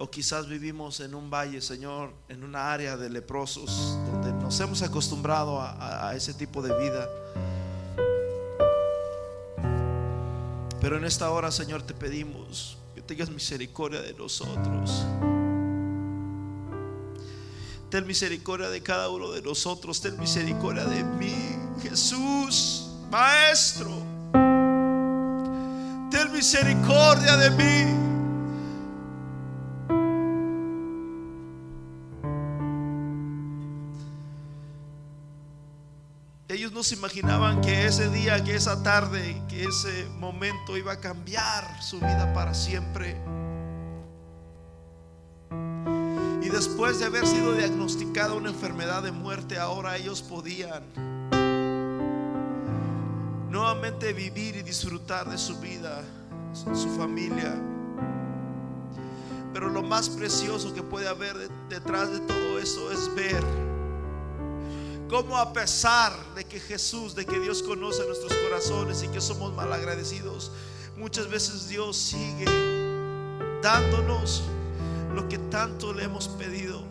[0.00, 4.80] O quizás vivimos en un valle, Señor, en una área de leprosos, donde nos hemos
[4.82, 7.08] acostumbrado a, a ese tipo de vida.
[10.80, 15.04] Pero en esta hora, Señor, te pedimos que tengas misericordia de nosotros.
[17.90, 20.00] Ten misericordia de cada uno de nosotros.
[20.00, 21.34] Ten misericordia de mí,
[21.82, 23.90] Jesús, Maestro.
[26.08, 27.97] Ten misericordia de mí.
[36.92, 42.32] Imaginaban que ese día, que esa tarde, que ese momento iba a cambiar su vida
[42.32, 43.20] para siempre.
[46.40, 50.84] Y después de haber sido diagnosticada una enfermedad de muerte, ahora ellos podían
[53.50, 56.04] nuevamente vivir y disfrutar de su vida,
[56.54, 57.56] su familia.
[59.52, 61.36] Pero lo más precioso que puede haber
[61.68, 63.67] detrás de todo eso es ver
[65.08, 69.54] como a pesar de que Jesús, de que Dios conoce nuestros corazones y que somos
[69.54, 70.52] malagradecidos,
[70.98, 72.44] muchas veces Dios sigue
[73.62, 74.42] dándonos
[75.14, 76.82] lo que tanto le hemos pedido.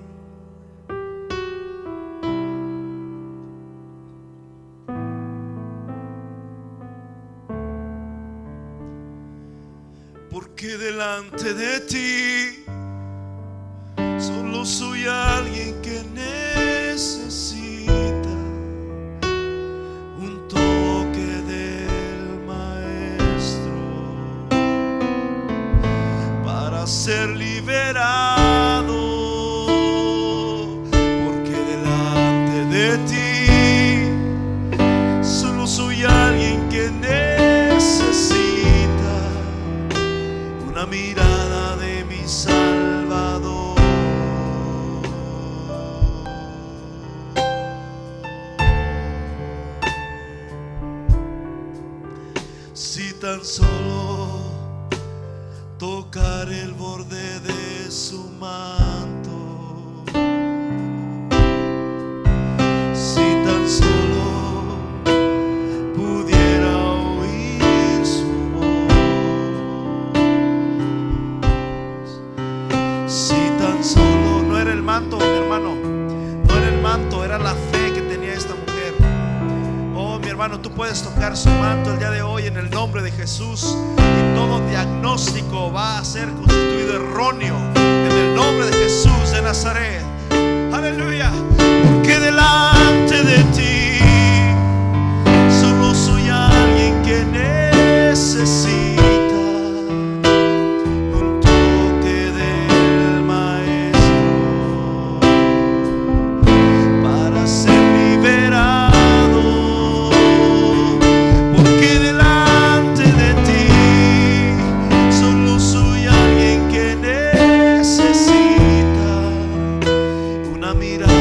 [10.31, 12.65] Porque delante de ti
[14.19, 16.36] solo soy alguien que necesita.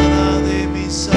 [0.08, 1.08] nada de mis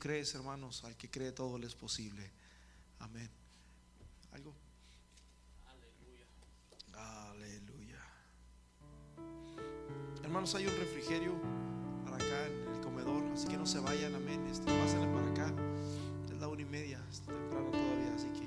[0.00, 2.28] crees, hermanos, al que cree todo le es posible.
[2.98, 3.30] Amén.
[4.32, 4.52] ¿Algo?
[6.94, 7.98] Aleluya.
[10.22, 11.32] Hermanos, hay un refrigerio
[12.04, 14.44] para acá en el comedor, así que no se vayan, amén.
[14.50, 15.54] Este, pásenle para acá.
[16.32, 18.46] Es la una y media, está temprano todavía, así que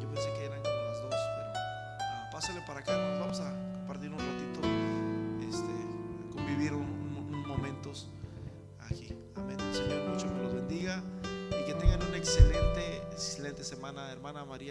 [0.00, 3.20] yo pensé que eran como las dos, pero ah, pásenle para acá, hermanos.
[3.20, 4.60] Vamos a compartir un ratito,
[5.48, 8.08] este, convivir un, un- momentos
[8.80, 9.14] aquí.
[9.36, 9.58] Amén.
[9.72, 10.26] Señor mucho
[11.50, 14.70] y que tengan una excelente, excelente semana, hermana María.